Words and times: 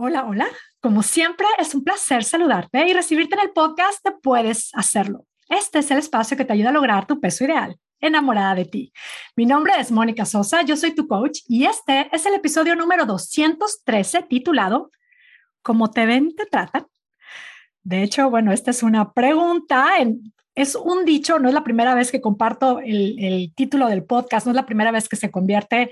Hola, 0.00 0.26
hola. 0.26 0.46
Como 0.80 1.02
siempre, 1.02 1.44
es 1.58 1.74
un 1.74 1.82
placer 1.82 2.22
saludarte 2.22 2.88
y 2.88 2.92
recibirte 2.92 3.34
en 3.34 3.40
el 3.40 3.50
podcast 3.50 4.04
de 4.04 4.12
Puedes 4.12 4.70
Hacerlo. 4.74 5.26
Este 5.48 5.80
es 5.80 5.90
el 5.90 5.98
espacio 5.98 6.36
que 6.36 6.44
te 6.44 6.52
ayuda 6.52 6.68
a 6.68 6.72
lograr 6.72 7.04
tu 7.08 7.20
peso 7.20 7.42
ideal, 7.42 7.76
enamorada 7.98 8.54
de 8.54 8.64
ti. 8.64 8.92
Mi 9.34 9.44
nombre 9.44 9.72
es 9.76 9.90
Mónica 9.90 10.24
Sosa, 10.24 10.62
yo 10.62 10.76
soy 10.76 10.94
tu 10.94 11.08
coach 11.08 11.40
y 11.48 11.66
este 11.66 12.08
es 12.12 12.24
el 12.26 12.34
episodio 12.34 12.76
número 12.76 13.06
213 13.06 14.22
titulado 14.22 14.92
¿Cómo 15.62 15.90
te 15.90 16.06
ven, 16.06 16.32
te 16.36 16.46
tratan? 16.46 16.86
De 17.82 18.04
hecho, 18.04 18.30
bueno, 18.30 18.52
esta 18.52 18.70
es 18.70 18.84
una 18.84 19.12
pregunta, 19.12 19.94
es 20.54 20.76
un 20.76 21.04
dicho, 21.06 21.40
no 21.40 21.48
es 21.48 21.54
la 21.54 21.64
primera 21.64 21.96
vez 21.96 22.12
que 22.12 22.20
comparto 22.20 22.78
el, 22.78 23.52
título 23.56 23.88
del 23.88 24.04
podcast, 24.04 24.46
no 24.46 24.52
es 24.52 24.56
la 24.56 24.66
primera 24.66 24.92
vez 24.92 25.08
que 25.08 25.16
se 25.16 25.32
convierte, 25.32 25.90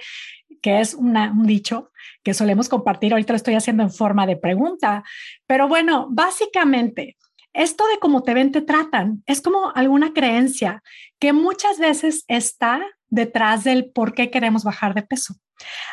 que 0.61 0.81
es 0.81 0.95
un 0.95 1.47
dicho 1.47 1.91
que 2.23 2.35
solemos 2.35 2.69
compartir. 2.69 3.13
Ahorita 3.13 3.33
lo 3.33 3.37
estoy 3.37 3.55
haciendo 3.55 3.83
en 3.83 3.93
forma 3.93 4.27
de 4.27 4.37
pregunta, 4.37 5.05
pero 5.47 5.69
bueno, 5.69 6.09
básicamente, 6.11 7.17
esto 7.53 7.87
de 7.89 7.99
cómo 7.99 8.23
te 8.23 8.35
ven, 8.35 8.53
te 8.53 8.63
tratan, 8.63 9.23
es 9.27 9.41
como 9.41 9.73
alguna 9.75 10.13
creencia 10.13 10.83
que 11.19 11.33
muchas 11.33 11.79
veces 11.79 12.25
está 12.29 12.83
detrás 13.09 13.65
del 13.65 13.91
por 13.91 14.15
qué 14.15 14.31
queremos 14.31 14.65
bajar 14.65 14.95
de 14.95 15.03
peso. 15.03 15.35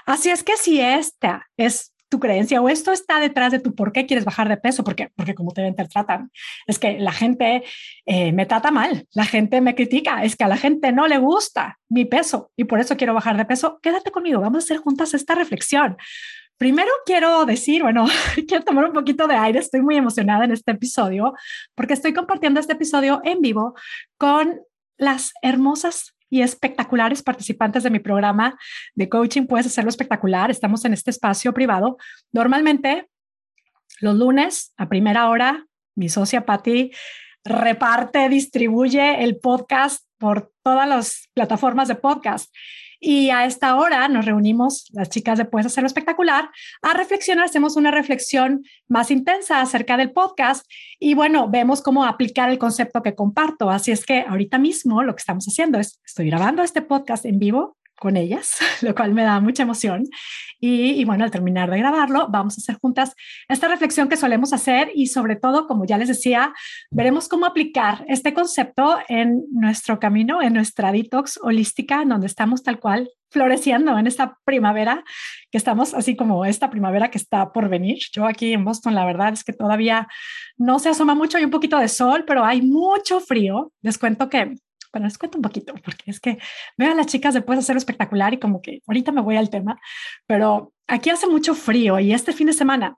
Así 0.05 0.29
es 0.29 0.43
que 0.43 0.57
si 0.57 0.81
esta 0.81 1.47
es 1.57 1.92
tu 2.13 2.19
creencia 2.19 2.61
o 2.61 2.69
esto 2.69 2.91
está 2.91 3.19
detrás 3.19 3.51
de 3.51 3.57
tu 3.57 3.73
por 3.73 3.91
qué 3.91 4.05
quieres 4.05 4.23
bajar 4.23 4.47
de 4.47 4.57
peso, 4.57 4.83
porque, 4.83 5.09
porque 5.15 5.33
como 5.33 5.51
te 5.51 5.63
ven, 5.63 5.75
te 5.75 5.83
tratan. 5.85 6.29
Es 6.67 6.77
que 6.77 6.99
la 6.99 7.11
gente 7.11 7.63
eh, 8.05 8.31
me 8.31 8.45
trata 8.45 8.69
mal, 8.69 9.07
la 9.13 9.25
gente 9.25 9.61
me 9.61 9.73
critica, 9.73 10.23
es 10.23 10.35
que 10.35 10.43
a 10.43 10.47
la 10.47 10.57
gente 10.57 10.91
no 10.91 11.07
le 11.07 11.17
gusta 11.17 11.79
mi 11.89 12.05
peso 12.05 12.51
y 12.55 12.65
por 12.65 12.79
eso 12.79 12.95
quiero 12.97 13.15
bajar 13.15 13.35
de 13.35 13.45
peso. 13.45 13.79
Quédate 13.81 14.11
conmigo, 14.11 14.39
vamos 14.41 14.63
a 14.63 14.65
hacer 14.65 14.77
juntas 14.77 15.15
esta 15.15 15.33
reflexión. 15.33 15.97
Primero 16.59 16.91
quiero 17.03 17.45
decir, 17.45 17.81
bueno, 17.81 18.05
quiero 18.47 18.63
tomar 18.63 18.85
un 18.85 18.93
poquito 18.93 19.25
de 19.25 19.33
aire, 19.33 19.57
estoy 19.57 19.81
muy 19.81 19.95
emocionada 19.95 20.45
en 20.45 20.51
este 20.51 20.73
episodio 20.73 21.33
porque 21.73 21.93
estoy 21.93 22.13
compartiendo 22.13 22.59
este 22.59 22.73
episodio 22.73 23.21
en 23.23 23.41
vivo 23.41 23.73
con 24.19 24.61
las 24.97 25.33
hermosas 25.41 26.12
y 26.33 26.41
espectaculares 26.41 27.21
participantes 27.21 27.83
de 27.83 27.91
mi 27.91 27.99
programa 27.99 28.57
de 28.95 29.07
coaching. 29.07 29.45
Puedes 29.45 29.67
hacerlo 29.67 29.91
espectacular. 29.91 30.49
Estamos 30.49 30.83
en 30.83 30.93
este 30.93 31.11
espacio 31.11 31.53
privado. 31.53 31.97
Normalmente, 32.31 33.07
los 33.99 34.15
lunes 34.15 34.73
a 34.75 34.89
primera 34.89 35.29
hora, 35.29 35.67
mi 35.93 36.09
socia 36.09 36.43
Patti 36.43 36.89
reparte, 37.45 38.29
distribuye 38.29 39.23
el 39.23 39.37
podcast 39.37 40.07
por 40.17 40.51
todas 40.63 40.89
las 40.89 41.29
plataformas 41.35 41.87
de 41.87 41.95
podcast. 41.95 42.51
Y 43.05 43.31
a 43.31 43.43
esta 43.43 43.75
hora 43.75 44.07
nos 44.07 44.23
reunimos, 44.23 44.85
las 44.93 45.09
chicas 45.09 45.37
de 45.37 45.43
Puedes 45.43 45.65
Hacerlo 45.65 45.87
Espectacular, 45.87 46.49
a 46.81 46.93
reflexionar, 46.93 47.43
hacemos 47.43 47.75
una 47.75 47.91
reflexión 47.91 48.63
más 48.87 49.11
intensa 49.11 49.59
acerca 49.59 49.97
del 49.97 50.13
podcast 50.13 50.65
y 50.99 51.13
bueno, 51.13 51.49
vemos 51.49 51.81
cómo 51.81 52.05
aplicar 52.05 52.49
el 52.49 52.57
concepto 52.57 53.03
que 53.03 53.13
comparto. 53.13 53.69
Así 53.69 53.91
es 53.91 54.05
que 54.05 54.21
ahorita 54.21 54.57
mismo 54.57 55.03
lo 55.03 55.15
que 55.15 55.19
estamos 55.19 55.45
haciendo 55.45 55.79
es, 55.79 55.99
estoy 56.05 56.27
grabando 56.27 56.63
este 56.63 56.81
podcast 56.81 57.25
en 57.25 57.39
vivo 57.39 57.75
con 58.03 58.17
ellas, 58.17 58.57
lo 58.81 58.93
cual 58.93 59.13
me 59.13 59.23
da 59.23 59.39
mucha 59.39 59.63
emoción. 59.63 60.03
Y, 60.59 61.03
bueno, 61.03 61.25
al 61.25 61.31
terminar 61.31 61.69
de 61.69 61.77
grabarlo, 61.77 62.27
vamos 62.29 62.57
a 62.57 62.61
hacer 62.61 62.77
juntas 62.79 63.15
esta 63.49 63.67
reflexión 63.67 64.07
que 64.07 64.15
solemos 64.15 64.53
hacer 64.53 64.91
y 64.95 65.07
sobre 65.07 65.35
todo, 65.35 65.67
como 65.67 65.85
ya 65.85 65.97
les 65.97 66.07
decía, 66.07 66.53
veremos 66.89 67.27
cómo 67.27 67.45
aplicar 67.45 68.05
este 68.07 68.33
concepto 68.33 68.97
en 69.09 69.43
nuestro 69.51 69.99
camino, 69.99 70.41
en 70.41 70.53
nuestra 70.53 70.93
detox 70.93 71.37
holística, 71.41 72.05
donde 72.05 72.27
estamos 72.27 72.63
tal 72.63 72.79
cual 72.79 73.09
floreciendo 73.29 73.97
en 73.97 74.07
esta 74.07 74.37
primavera, 74.45 75.03
que 75.51 75.57
estamos 75.57 75.93
así 75.93 76.15
como 76.15 76.45
esta 76.45 76.69
primavera 76.69 77.09
que 77.09 77.17
está 77.17 77.51
por 77.51 77.67
venir. 77.67 77.99
Yo 78.13 78.25
aquí 78.25 78.53
en 78.53 78.63
Boston, 78.63 78.95
la 78.95 79.05
verdad 79.05 79.33
es 79.33 79.43
que 79.43 79.51
todavía 79.51 80.07
no 80.57 80.79
se 80.79 80.89
asoma 80.89 81.13
mucho, 81.13 81.37
hay 81.37 81.43
un 81.43 81.51
poquito 81.51 81.77
de 81.77 81.89
sol, 81.89 82.23
pero 82.25 82.45
hay 82.45 82.61
mucho 82.61 83.19
frío. 83.19 83.73
Les 83.81 83.97
cuento 83.97 84.29
que 84.29 84.55
bueno, 84.93 85.07
les 85.07 85.17
cuento 85.17 85.39
un 85.39 85.41
poquito, 85.41 85.73
porque 85.83 86.03
es 86.11 86.19
que 86.19 86.37
veo 86.77 86.91
a 86.91 86.95
las 86.95 87.07
chicas 87.07 87.33
después 87.33 87.57
de 87.57 87.61
hacer 87.61 87.75
espectacular 87.75 88.33
y 88.33 88.39
como 88.39 88.61
que 88.61 88.81
ahorita 88.87 89.11
me 89.11 89.21
voy 89.21 89.35
al 89.35 89.49
tema, 89.49 89.81
pero 90.27 90.71
aquí 90.87 91.09
hace 91.09 91.27
mucho 91.27 91.55
frío 91.55 91.99
y 91.99 92.13
este 92.13 92.31
fin 92.31 92.47
de 92.47 92.53
semana 92.53 92.95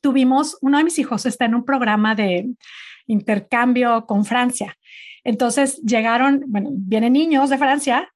tuvimos, 0.00 0.56
uno 0.62 0.78
de 0.78 0.84
mis 0.84 0.98
hijos 0.98 1.26
está 1.26 1.44
en 1.46 1.56
un 1.56 1.64
programa 1.64 2.14
de 2.14 2.48
intercambio 3.06 4.06
con 4.06 4.24
Francia. 4.24 4.78
Entonces 5.24 5.82
llegaron, 5.82 6.44
bueno, 6.46 6.70
vienen 6.72 7.12
niños 7.12 7.50
de 7.50 7.58
Francia, 7.58 8.08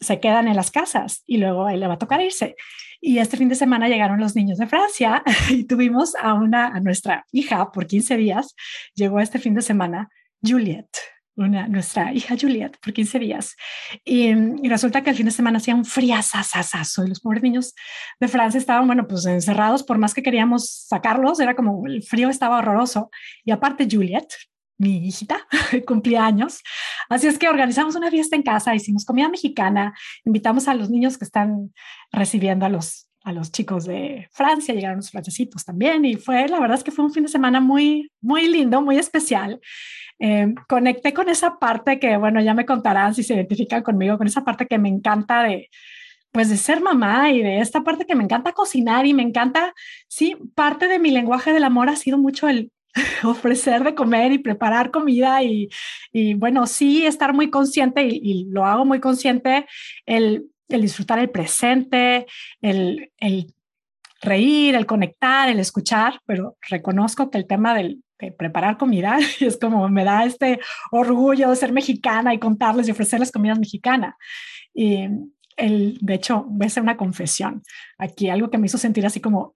se 0.00 0.18
quedan 0.18 0.48
en 0.48 0.56
las 0.56 0.70
casas 0.70 1.22
y 1.26 1.36
luego 1.36 1.68
él 1.68 1.78
le 1.78 1.86
va 1.86 1.94
a 1.94 1.98
tocar 1.98 2.22
irse. 2.22 2.56
Y 3.02 3.18
este 3.18 3.36
fin 3.36 3.50
de 3.50 3.54
semana 3.54 3.88
llegaron 3.88 4.18
los 4.18 4.34
niños 4.34 4.58
de 4.58 4.66
Francia 4.66 5.22
y 5.50 5.64
tuvimos 5.64 6.14
a 6.16 6.32
una, 6.32 6.68
a 6.68 6.80
nuestra 6.80 7.26
hija 7.32 7.70
por 7.70 7.86
15 7.86 8.16
días, 8.16 8.56
llegó 8.94 9.20
este 9.20 9.38
fin 9.38 9.54
de 9.54 9.62
semana 9.62 10.08
Juliette 10.42 11.19
una, 11.44 11.68
nuestra 11.68 12.12
hija 12.12 12.36
Juliet 12.40 12.78
por 12.82 12.92
15 12.92 13.18
días. 13.18 13.56
Y, 14.04 14.34
resulta 14.68 15.02
que 15.02 15.10
el 15.10 15.16
fin 15.16 15.26
de 15.26 15.32
semana 15.32 15.58
hacía 15.58 15.74
un 15.74 15.84
friazazazazo 15.84 17.04
y 17.04 17.08
los 17.08 17.20
pobres 17.20 17.42
niños 17.42 17.74
de 18.20 18.28
Francia 18.28 18.58
estaban, 18.58 18.86
bueno, 18.86 19.06
pues 19.06 19.26
encerrados, 19.26 19.82
por 19.82 19.98
más 19.98 20.14
que 20.14 20.22
queríamos 20.22 20.86
sacarlos, 20.88 21.40
era 21.40 21.54
como 21.56 21.86
el 21.86 22.02
frío 22.02 22.28
estaba 22.28 22.58
horroroso. 22.58 23.10
Y 23.44 23.50
aparte 23.50 23.88
Juliet, 23.90 24.28
mi 24.78 25.06
hijita, 25.08 25.46
cumplía 25.86 26.24
años. 26.24 26.60
Así 27.08 27.26
es 27.26 27.38
que 27.38 27.48
organizamos 27.48 27.96
una 27.96 28.10
fiesta 28.10 28.36
en 28.36 28.42
casa, 28.42 28.74
hicimos 28.74 29.04
comida 29.04 29.28
mexicana, 29.28 29.94
invitamos 30.24 30.68
a 30.68 30.74
los 30.74 30.90
niños 30.90 31.18
que 31.18 31.24
están 31.24 31.72
recibiendo 32.12 32.64
a 32.64 32.68
los 32.68 33.09
a 33.30 33.32
los 33.32 33.50
chicos 33.50 33.86
de 33.86 34.28
Francia, 34.32 34.74
llegaron 34.74 34.98
los 34.98 35.10
francesitos 35.10 35.64
también 35.64 36.04
y 36.04 36.16
fue, 36.16 36.48
la 36.48 36.60
verdad 36.60 36.76
es 36.78 36.84
que 36.84 36.90
fue 36.90 37.04
un 37.04 37.12
fin 37.12 37.22
de 37.22 37.28
semana 37.28 37.60
muy, 37.60 38.10
muy 38.20 38.48
lindo, 38.48 38.82
muy 38.82 38.98
especial. 38.98 39.60
Eh, 40.18 40.54
conecté 40.68 41.14
con 41.14 41.28
esa 41.28 41.58
parte 41.58 41.98
que, 41.98 42.16
bueno, 42.16 42.40
ya 42.42 42.52
me 42.54 42.66
contarán 42.66 43.14
si 43.14 43.22
se 43.22 43.34
identifican 43.34 43.82
conmigo, 43.82 44.18
con 44.18 44.26
esa 44.26 44.44
parte 44.44 44.66
que 44.66 44.78
me 44.78 44.88
encanta 44.88 45.42
de, 45.44 45.70
pues 46.32 46.50
de 46.50 46.56
ser 46.56 46.80
mamá 46.82 47.30
y 47.30 47.42
de 47.42 47.60
esta 47.60 47.82
parte 47.82 48.04
que 48.04 48.14
me 48.14 48.24
encanta 48.24 48.52
cocinar 48.52 49.06
y 49.06 49.14
me 49.14 49.22
encanta, 49.22 49.74
sí, 50.08 50.36
parte 50.54 50.88
de 50.88 50.98
mi 50.98 51.10
lenguaje 51.10 51.52
del 51.52 51.64
amor 51.64 51.88
ha 51.88 51.96
sido 51.96 52.18
mucho 52.18 52.48
el 52.48 52.70
ofrecer 53.24 53.84
de 53.84 53.94
comer 53.94 54.32
y 54.32 54.38
preparar 54.38 54.90
comida 54.90 55.42
y, 55.42 55.68
y 56.12 56.34
bueno, 56.34 56.66
sí, 56.66 57.06
estar 57.06 57.32
muy 57.32 57.48
consciente 57.50 58.04
y, 58.04 58.20
y, 58.22 58.44
lo 58.50 58.66
hago 58.66 58.84
muy 58.84 59.00
consciente, 59.00 59.66
el 60.06 60.50
el 60.70 60.82
disfrutar 60.82 61.18
el 61.18 61.30
presente, 61.30 62.26
el, 62.60 63.10
reír, 64.22 64.74
el 64.74 64.86
conectar, 64.86 65.48
el 65.48 65.60
escuchar, 65.60 66.20
pero 66.26 66.56
reconozco 66.68 67.30
que 67.30 67.38
el 67.38 67.46
tema 67.46 67.74
del, 67.74 68.02
de 68.18 68.32
preparar 68.32 68.76
comida 68.76 69.18
es 69.40 69.56
como 69.56 69.88
me 69.88 70.04
da 70.04 70.24
este 70.24 70.60
orgullo 70.90 71.50
de 71.50 71.56
ser 71.56 71.72
mexicana 71.72 72.34
y 72.34 72.38
contarles 72.38 72.88
y 72.88 72.90
ofrecerles 72.90 73.32
comida 73.32 73.54
mexicana. 73.54 74.16
Y 74.74 75.08
el, 75.56 75.98
de 76.00 76.14
hecho, 76.14 76.44
voy 76.48 76.64
a 76.64 76.66
hacer 76.68 76.82
una 76.82 76.96
confesión 76.96 77.62
aquí, 77.98 78.30
algo 78.30 78.50
que 78.50 78.58
me 78.58 78.66
hizo 78.66 78.78
sentir 78.78 79.04
así 79.04 79.20
como, 79.20 79.54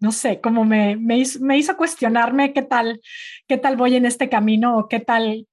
no 0.00 0.12
sé, 0.12 0.40
como 0.40 0.64
me, 0.64 0.96
me, 0.96 1.18
hizo, 1.18 1.40
me 1.40 1.56
hizo 1.56 1.76
cuestionarme 1.76 2.52
qué 2.52 2.62
tal, 2.62 3.00
qué 3.46 3.56
tal 3.56 3.76
voy 3.76 3.94
en 3.96 4.06
este 4.06 4.28
camino 4.28 4.78
o 4.78 4.88
qué 4.88 5.00
tal. 5.00 5.46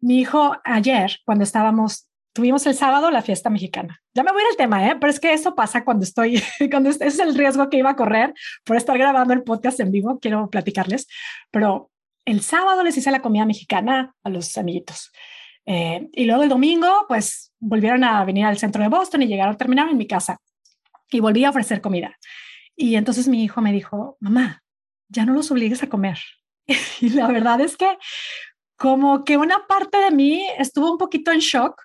Mi 0.00 0.20
hijo 0.20 0.56
ayer, 0.64 1.18
cuando 1.24 1.44
estábamos 1.44 2.08
tuvimos 2.32 2.66
el 2.66 2.74
sábado 2.74 3.10
la 3.10 3.22
fiesta 3.22 3.50
mexicana. 3.50 4.00
Ya 4.14 4.22
me 4.22 4.32
voy 4.32 4.42
al 4.50 4.56
tema, 4.56 4.88
¿eh? 4.88 4.96
pero 5.00 5.10
es 5.10 5.20
que 5.20 5.32
eso 5.32 5.54
pasa 5.54 5.84
cuando 5.84 6.04
estoy, 6.04 6.42
cuando 6.70 6.90
ese 6.90 7.06
es 7.06 7.18
el 7.18 7.34
riesgo 7.34 7.68
que 7.68 7.78
iba 7.78 7.90
a 7.90 7.96
correr 7.96 8.34
por 8.64 8.76
estar 8.76 8.96
grabando 8.98 9.34
el 9.34 9.42
podcast 9.42 9.80
en 9.80 9.90
vivo, 9.90 10.18
quiero 10.20 10.48
platicarles, 10.50 11.06
pero 11.50 11.90
el 12.24 12.40
sábado 12.42 12.82
les 12.82 12.96
hice 12.96 13.10
la 13.10 13.22
comida 13.22 13.44
mexicana 13.44 14.14
a 14.22 14.30
los 14.30 14.56
amiguitos. 14.56 15.10
Eh, 15.66 16.08
y 16.12 16.24
luego 16.24 16.42
el 16.42 16.48
domingo, 16.48 16.88
pues 17.08 17.52
volvieron 17.58 18.04
a 18.04 18.24
venir 18.24 18.46
al 18.46 18.58
centro 18.58 18.82
de 18.82 18.88
Boston 18.88 19.22
y 19.22 19.26
llegaron, 19.26 19.56
terminaron 19.56 19.92
en 19.92 19.98
mi 19.98 20.06
casa 20.06 20.38
y 21.10 21.20
volví 21.20 21.44
a 21.44 21.50
ofrecer 21.50 21.80
comida. 21.80 22.16
Y 22.74 22.96
entonces 22.96 23.28
mi 23.28 23.44
hijo 23.44 23.60
me 23.60 23.72
dijo, 23.72 24.16
mamá, 24.20 24.62
ya 25.08 25.24
no 25.24 25.34
los 25.34 25.50
obligues 25.50 25.82
a 25.82 25.88
comer. 25.88 26.18
y 27.00 27.10
la 27.10 27.28
verdad 27.28 27.60
es 27.60 27.76
que 27.76 27.98
como 28.76 29.24
que 29.24 29.36
una 29.36 29.66
parte 29.66 29.98
de 29.98 30.10
mí 30.10 30.44
estuvo 30.58 30.90
un 30.90 30.98
poquito 30.98 31.30
en 31.30 31.38
shock 31.38 31.80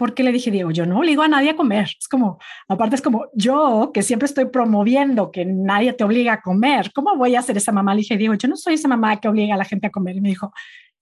porque 0.00 0.22
le 0.22 0.32
dije, 0.32 0.50
Diego, 0.50 0.70
yo 0.70 0.86
no 0.86 1.00
obligo 1.00 1.22
a 1.22 1.28
nadie 1.28 1.50
a 1.50 1.56
comer. 1.56 1.90
Es 2.00 2.08
como, 2.08 2.38
aparte 2.68 2.96
es 2.96 3.02
como 3.02 3.26
yo 3.34 3.90
que 3.92 4.02
siempre 4.02 4.24
estoy 4.24 4.46
promoviendo 4.46 5.30
que 5.30 5.44
nadie 5.44 5.92
te 5.92 6.04
obliga 6.04 6.32
a 6.32 6.40
comer. 6.40 6.90
¿Cómo 6.94 7.14
voy 7.16 7.36
a 7.36 7.42
ser 7.42 7.58
esa 7.58 7.70
mamá? 7.70 7.92
Le 7.92 7.98
dije, 7.98 8.16
Diego, 8.16 8.32
yo 8.32 8.48
no 8.48 8.56
soy 8.56 8.74
esa 8.74 8.88
mamá 8.88 9.20
que 9.20 9.28
obliga 9.28 9.56
a 9.56 9.58
la 9.58 9.66
gente 9.66 9.88
a 9.88 9.90
comer. 9.90 10.16
Y 10.16 10.22
me 10.22 10.30
dijo, 10.30 10.54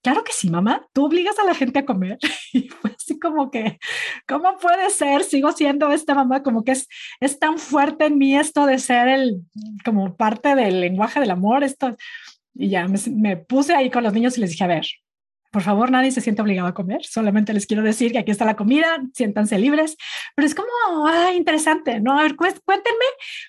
claro 0.03 0.21
que 0.25 0.33
sí, 0.33 0.49
mamá, 0.49 0.85
tú 0.91 1.05
obligas 1.05 1.39
a 1.39 1.45
la 1.45 1.55
gente 1.55 1.79
a 1.79 1.85
comer. 1.85 2.17
Y 2.51 2.67
fue 2.67 2.91
así 2.91 3.17
como 3.17 3.49
que, 3.51 3.79
¿cómo 4.27 4.57
puede 4.57 4.89
ser? 4.89 5.23
Sigo 5.23 5.53
siendo 5.53 5.93
esta 5.93 6.13
mamá, 6.13 6.43
como 6.43 6.65
que 6.65 6.73
es, 6.73 6.89
es 7.21 7.39
tan 7.39 7.57
fuerte 7.57 8.07
en 8.07 8.17
mí 8.17 8.35
esto 8.35 8.65
de 8.65 8.79
ser 8.79 9.07
el, 9.07 9.43
como 9.85 10.17
parte 10.17 10.55
del 10.55 10.81
lenguaje 10.81 11.21
del 11.21 11.31
amor, 11.31 11.63
esto. 11.63 11.95
Y 12.53 12.67
ya 12.67 12.85
me, 12.89 12.99
me 13.15 13.37
puse 13.37 13.73
ahí 13.73 13.89
con 13.89 14.03
los 14.03 14.11
niños 14.11 14.37
y 14.37 14.41
les 14.41 14.49
dije, 14.49 14.65
a 14.65 14.67
ver, 14.67 14.87
por 15.51 15.63
favor, 15.63 15.89
nadie 15.91 16.11
se 16.11 16.21
siente 16.21 16.41
obligado 16.41 16.67
a 16.67 16.73
comer, 16.73 17.03
solamente 17.03 17.53
les 17.53 17.65
quiero 17.65 17.83
decir 17.83 18.11
que 18.11 18.19
aquí 18.19 18.31
está 18.31 18.45
la 18.45 18.55
comida, 18.55 19.01
siéntanse 19.13 19.57
libres, 19.57 19.97
pero 20.35 20.45
es 20.45 20.55
como 20.55 20.67
interesante, 21.35 21.99
¿no? 21.99 22.19
A 22.19 22.23
ver, 22.23 22.35
cuéntenme 22.35 23.05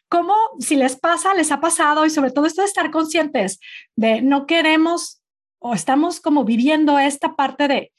cómo, 0.08 0.34
si 0.58 0.76
les 0.76 0.96
pasa, 0.96 1.34
les 1.34 1.52
ha 1.52 1.60
pasado 1.60 2.06
y 2.06 2.10
sobre 2.10 2.30
todo 2.30 2.46
esto 2.46 2.62
de 2.62 2.68
estar 2.68 2.90
conscientes 2.90 3.60
de 3.96 4.22
no 4.22 4.46
queremos 4.46 5.22
o 5.58 5.74
estamos 5.74 6.20
como 6.20 6.44
viviendo 6.44 6.98
esta 6.98 7.36
parte 7.36 7.68
de 7.68 7.92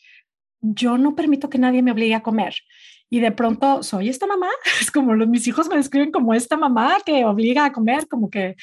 yo 0.62 0.98
no 0.98 1.16
permito 1.16 1.50
que 1.50 1.58
nadie 1.58 1.82
me 1.82 1.92
obligue 1.92 2.16
a 2.16 2.24
comer. 2.24 2.56
Y 3.10 3.20
de 3.20 3.32
pronto 3.32 3.84
soy 3.84 4.10
esta 4.10 4.26
mamá, 4.26 4.48
es 4.82 4.90
como 4.90 5.14
los, 5.14 5.28
mis 5.28 5.46
hijos 5.48 5.68
me 5.68 5.76
describen 5.76 6.12
como 6.12 6.34
esta 6.34 6.58
mamá 6.58 6.98
que 7.06 7.26
obliga 7.26 7.66
a 7.66 7.74
comer, 7.74 8.08
como 8.08 8.30
que 8.30 8.56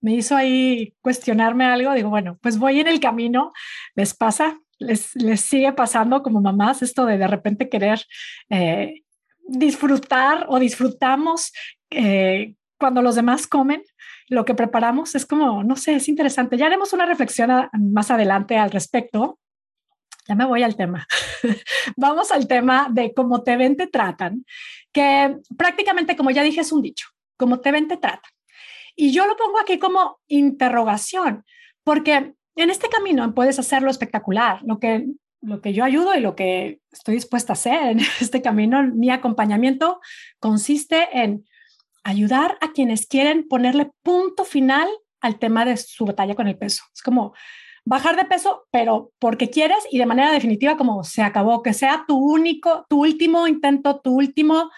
me 0.00 0.14
hizo 0.14 0.34
ahí 0.34 0.94
cuestionarme 1.00 1.64
algo. 1.64 1.92
Digo, 1.94 2.10
bueno, 2.10 2.38
pues 2.42 2.58
voy 2.58 2.80
en 2.80 2.88
el 2.88 3.00
camino, 3.00 3.52
les 3.94 4.14
pasa, 4.14 4.58
les, 4.82 5.40
sigue 5.40 5.72
pasando 5.72 6.22
como 6.22 6.40
mamás 6.40 6.82
esto 6.82 7.06
de 7.06 7.18
de 7.18 7.26
repente 7.26 7.68
querer 7.68 8.04
eh, 8.50 9.02
disfrutar 9.46 10.46
o 10.48 10.58
disfrutamos 10.58 11.52
eh, 11.90 12.54
cuando 12.78 13.02
los 13.02 13.14
demás 13.14 13.46
comen 13.46 13.82
lo 14.32 14.46
que 14.46 14.54
preparamos 14.54 15.14
es 15.14 15.26
como, 15.26 15.62
no 15.62 15.76
sé, 15.76 15.96
es 15.96 16.08
interesante. 16.08 16.56
Ya 16.56 16.66
haremos 16.66 16.94
una 16.94 17.04
reflexión 17.04 17.50
más 17.72 18.10
adelante 18.10 18.56
al 18.56 18.70
respecto. 18.70 19.38
Ya 20.26 20.34
me 20.34 20.46
voy 20.46 20.62
al 20.62 20.74
tema. 20.74 21.06
Vamos 21.96 22.32
al 22.32 22.48
tema 22.48 22.88
de 22.90 23.12
cómo 23.12 23.42
te 23.42 23.58
ven, 23.58 23.76
te 23.76 23.88
tratan, 23.88 24.46
que 24.90 25.36
prácticamente, 25.58 26.16
como 26.16 26.30
ya 26.30 26.42
dije, 26.42 26.62
es 26.62 26.72
un 26.72 26.80
dicho, 26.80 27.08
como 27.36 27.60
te 27.60 27.72
ven, 27.72 27.88
te 27.88 27.98
tratan. 27.98 28.30
Y 28.96 29.12
yo 29.12 29.26
lo 29.26 29.36
pongo 29.36 29.60
aquí 29.60 29.78
como 29.78 30.20
interrogación, 30.28 31.44
porque 31.84 32.32
en 32.56 32.70
este 32.70 32.88
camino 32.88 33.34
puedes 33.34 33.58
hacerlo 33.58 33.90
espectacular. 33.90 34.60
Lo 34.64 34.78
que, 34.78 35.06
lo 35.40 35.60
que 35.60 35.72
yo 35.72 35.84
ayudo 35.84 36.14
y 36.14 36.20
lo 36.20 36.36
que 36.36 36.80
estoy 36.90 37.14
dispuesta 37.14 37.52
a 37.52 37.54
hacer 37.54 37.82
en 37.90 38.00
este 38.20 38.42
camino, 38.42 38.82
mi 38.82 39.10
acompañamiento 39.10 40.00
consiste 40.38 41.08
en 41.12 41.44
ayudar 42.04 42.58
a 42.60 42.72
quienes 42.72 43.06
quieren 43.06 43.46
ponerle 43.48 43.90
punto 44.02 44.44
final 44.44 44.88
al 45.20 45.38
tema 45.38 45.64
de 45.64 45.76
su 45.76 46.04
batalla 46.04 46.34
con 46.34 46.48
el 46.48 46.58
peso. 46.58 46.82
Es 46.94 47.02
como 47.02 47.32
bajar 47.84 48.16
de 48.16 48.24
peso, 48.24 48.66
pero 48.70 49.12
porque 49.18 49.50
quieres 49.50 49.78
y 49.90 49.98
de 49.98 50.06
manera 50.06 50.32
definitiva 50.32 50.76
como 50.76 51.04
se 51.04 51.22
acabó, 51.22 51.62
que 51.62 51.72
sea 51.72 52.04
tu 52.06 52.16
único, 52.16 52.86
tu 52.88 53.02
último 53.02 53.46
intento, 53.46 54.00
tu 54.00 54.14
último, 54.14 54.70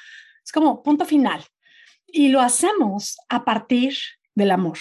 es 0.45 0.53
como 0.53 0.83
punto 0.83 1.05
final. 1.05 1.43
Y 2.07 2.29
lo 2.29 2.41
hacemos 2.41 3.19
a 3.29 3.45
partir 3.45 3.95
del 4.35 4.51
amor, 4.51 4.79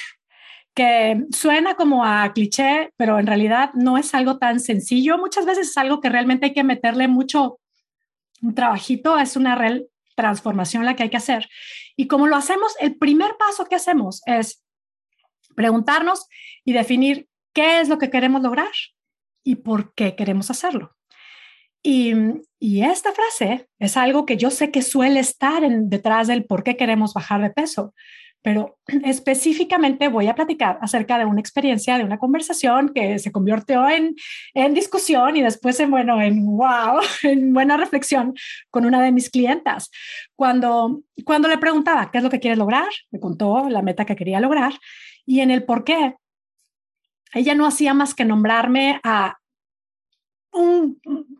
que 0.74 1.26
suena 1.32 1.76
como 1.76 2.04
a 2.04 2.32
cliché, 2.34 2.92
pero 2.98 3.20
en 3.20 3.28
realidad 3.28 3.72
no 3.74 3.98
es 3.98 4.14
algo 4.14 4.38
tan 4.38 4.60
sencillo. 4.60 5.18
Muchas 5.18 5.46
veces 5.46 5.70
es 5.70 5.78
algo 5.78 6.02
que 6.02 6.10
realmente 6.10 6.48
hay 6.48 6.54
que 6.54 6.64
meterle 6.64 7.08
mucho 7.08 7.60
un 8.42 8.56
trabajito, 8.56 9.20
es 9.20 9.36
una 9.36 9.56
real 9.56 9.88
transformación 10.16 10.86
la 10.86 10.96
que 10.96 11.04
hay 11.04 11.10
que 11.10 11.18
hacer. 11.18 11.48
Y 11.96 12.08
como 12.08 12.28
lo 12.28 12.36
hacemos, 12.36 12.76
el 12.80 12.98
primer 12.98 13.36
paso 13.38 13.66
que 13.66 13.76
hacemos 13.76 14.22
es 14.26 14.64
preguntarnos 15.56 16.28
y 16.66 16.74
definir 16.74 17.28
qué 17.54 17.80
es 17.80 17.90
lo 17.90 17.98
que 17.98 18.10
queremos 18.10 18.42
lograr 18.42 18.72
y 19.44 19.56
por 19.56 19.94
qué 19.94 20.16
queremos 20.16 20.50
hacerlo. 20.50 20.96
Y, 21.84 22.14
esta 22.82 23.12
frase 23.12 23.68
es 23.78 23.98
algo 23.98 24.26
que 24.26 24.38
yo 24.38 24.50
sé 24.50 24.72
que 24.72 24.82
suele 24.82 25.20
estar 25.20 25.64
detrás 25.68 26.28
del 26.28 26.46
por 26.46 26.64
qué 26.64 26.78
queremos 26.78 27.14
bajar 27.14 27.42
de 27.42 27.50
peso, 27.50 27.94
pero 28.44 28.78
específicamente 29.06 30.10
voy 30.10 30.28
a 30.28 30.36
platicar 30.36 30.78
acerca 30.82 31.18
de 31.18 31.26
una 31.26 31.40
experiencia, 31.40 31.98
de 31.98 32.04
una 32.04 32.20
conversación 32.20 32.90
que 32.94 33.18
se 33.18 33.32
convirtió 33.32 33.90
en, 33.90 34.16
en 34.54 34.74
discusión 34.74 35.38
y 35.38 35.42
después 35.42 35.80
en, 35.80 35.90
bueno, 35.90 36.22
en 36.22 36.46
wow, 36.46 37.00
en 37.24 37.54
buena 37.54 37.78
reflexión 37.78 38.36
con 38.70 38.86
una 38.86 39.02
de 39.02 39.14
mis 39.14 39.30
clientas. 39.30 39.90
Cuando, 40.36 41.02
cuando 41.24 41.48
le 41.48 41.58
preguntaba 41.58 42.12
qué 42.12 42.18
es 42.18 42.24
lo 42.24 42.30
que 42.30 42.42
quieres 42.42 42.60
lograr, 42.60 42.90
me 43.12 43.20
contó 43.20 43.70
la 43.70 43.82
meta 43.82 44.06
que 44.06 44.18
quería 44.18 44.42
lograr 44.42 44.74
y 45.26 45.40
en 45.40 45.50
el 45.50 45.64
por 45.64 45.86
qué, 45.86 46.16
ella 47.34 47.56
no 47.56 47.66
hacía 47.66 47.94
más 47.94 48.14
que 48.14 48.26
nombrarme 48.26 49.00
a 49.04 49.38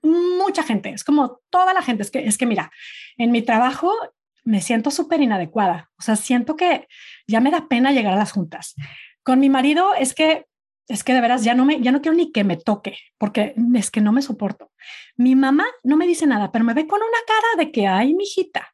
mucha 0.02 0.64
gente, 0.64 0.90
es 0.90 1.04
como 1.04 1.42
toda 1.52 1.74
la 1.74 1.84
gente, 1.84 2.02
es 2.02 2.10
que, 2.10 2.26
es 2.26 2.38
que 2.38 2.48
mira, 2.48 2.72
en 3.18 3.32
mi 3.32 3.44
trabajo 3.44 3.92
me 4.44 4.62
siento 4.62 4.92
súper 4.92 5.22
inadecuada. 5.22 5.90
O 5.98 6.02
sea, 6.02 6.16
siento 6.16 6.56
que 6.56 6.88
ya 7.28 7.40
me 7.40 7.52
da 7.52 7.68
pena 7.68 7.92
llegar 7.92 8.14
a 8.14 8.18
las 8.18 8.32
juntas. 8.32 8.76
Con 9.24 9.40
mi 9.40 9.50
marido 9.50 9.94
es 9.94 10.14
que 10.14 10.46
es 10.88 11.04
que 11.04 11.14
de 11.14 11.22
veras 11.22 11.44
ya 11.44 11.54
no 11.54 11.64
me 11.66 11.80
ya 11.80 11.92
no 11.92 12.02
quiero 12.02 12.18
ni 12.18 12.32
que 12.32 12.44
me 12.44 12.58
toque 12.58 12.98
porque 13.18 13.56
es 13.76 13.90
que 13.90 14.02
no 14.02 14.12
me 14.12 14.22
soporto. 14.22 14.72
Mi 15.16 15.36
mamá 15.36 15.66
no 15.84 15.98
me 15.98 16.08
dice 16.08 16.28
nada, 16.28 16.52
pero 16.52 16.66
me 16.66 16.74
ve 16.74 16.88
con 16.88 17.00
una 17.00 17.18
cara 17.26 17.66
de 17.66 17.72
que 17.72 17.88
ay, 17.88 18.14
mijita. 18.14 18.70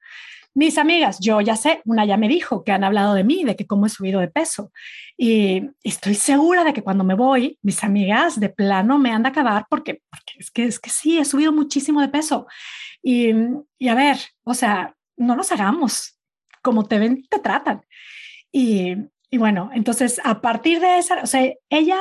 Mis 0.56 0.80
amigas, 0.80 1.20
yo 1.22 1.40
ya 1.42 1.56
sé, 1.56 1.82
una 1.86 2.06
ya 2.06 2.18
me 2.18 2.28
dijo 2.28 2.64
que 2.64 2.72
han 2.72 2.84
hablado 2.84 3.14
de 3.14 3.24
mí, 3.24 3.44
de 3.44 3.56
que 3.56 3.68
cómo 3.68 3.86
he 3.86 3.90
subido 3.90 4.20
de 4.20 4.28
peso. 4.28 4.72
Y 5.16 5.70
estoy 5.84 6.16
segura 6.16 6.64
de 6.64 6.74
que 6.74 6.82
cuando 6.82 7.04
me 7.04 7.14
voy, 7.14 7.60
mis 7.62 7.84
amigas 7.84 8.40
de 8.40 8.50
plano 8.50 8.98
me 8.98 9.12
han 9.12 9.24
de 9.24 9.30
acabar 9.30 9.68
porque, 9.70 10.02
porque 10.10 10.34
es, 10.40 10.52
que, 10.52 10.66
es 10.66 10.80
que 10.80 10.90
sí, 10.90 11.20
he 11.20 11.26
subido 11.26 11.54
muchísimo 11.54 12.02
de 12.02 12.10
peso. 12.10 12.48
Y, 13.04 13.32
y 13.78 13.88
a 13.88 13.96
ver, 13.96 14.18
o 14.44 14.56
sea, 14.56 14.96
no 15.20 15.36
nos 15.36 15.52
hagamos, 15.52 16.20
como 16.64 16.86
te 16.86 16.98
ven, 16.98 17.24
te 17.30 17.40
tratan. 17.40 17.86
Y, 18.52 18.96
y 19.30 19.38
bueno, 19.38 19.70
entonces 19.74 20.20
a 20.24 20.42
partir 20.42 20.80
de 20.80 20.98
esa, 20.98 21.22
o 21.22 21.28
sea, 21.28 21.54
ella 21.70 22.00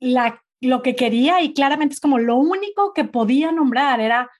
la, 0.00 0.44
lo 0.60 0.82
que 0.82 0.94
quería 0.94 1.40
y 1.40 1.54
claramente 1.54 1.94
es 1.94 2.00
como 2.00 2.18
lo 2.18 2.36
único 2.36 2.92
que 2.92 3.04
podía 3.04 3.52
nombrar 3.52 4.00
era 4.00 4.30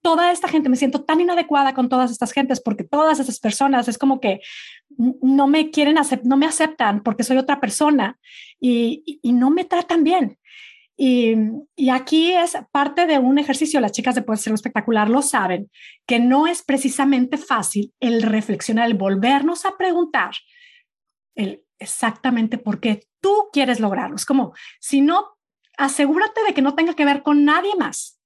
toda 0.00 0.30
esta 0.30 0.48
gente, 0.48 0.68
me 0.68 0.76
siento 0.76 1.02
tan 1.04 1.20
inadecuada 1.20 1.74
con 1.74 1.88
todas 1.88 2.10
estas 2.10 2.32
gentes 2.32 2.60
porque 2.60 2.84
todas 2.84 3.18
esas 3.18 3.40
personas 3.40 3.88
es 3.88 3.98
como 3.98 4.20
que 4.20 4.40
no 4.96 5.48
me 5.48 5.70
quieren, 5.70 5.96
no 6.22 6.36
me 6.36 6.46
aceptan 6.46 7.02
porque 7.02 7.24
soy 7.24 7.36
otra 7.36 7.60
persona 7.60 8.18
y, 8.60 9.20
y 9.22 9.32
no 9.32 9.50
me 9.50 9.64
tratan 9.64 10.04
bien. 10.04 10.38
Y, 11.00 11.36
aquí 11.92 12.32
es 12.32 12.56
parte 12.72 13.06
de 13.06 13.20
un 13.20 13.38
ejercicio, 13.38 13.80
las 13.80 13.92
chicas 13.92 14.16
de 14.16 14.22
Poder 14.22 14.40
Ser 14.40 14.52
Espectacular 14.52 15.08
lo 15.08 15.22
saben, 15.22 15.70
que 16.08 16.18
no 16.18 16.48
es 16.48 16.64
precisamente 16.64 17.38
fácil 17.38 17.94
el 18.00 18.20
reflexionar, 18.22 18.88
el 18.88 18.94
volvernos 18.94 19.64
a 19.64 19.76
preguntar 19.78 20.32
el 21.36 21.62
exactamente 21.78 22.58
por 22.58 22.80
qué 22.80 23.06
tú 23.20 23.48
quieres 23.52 23.78
lograrlo. 23.78 24.16
Es 24.16 24.26
como, 24.26 24.54
si 24.80 25.00
no, 25.00 25.36
asegúrate 25.76 26.42
de 26.44 26.52
que 26.52 26.62
no 26.62 26.74
tenga 26.74 26.94
que 26.94 27.04
ver 27.04 27.22
con 27.22 27.44
nadie 27.44 27.76
más. 27.76 28.20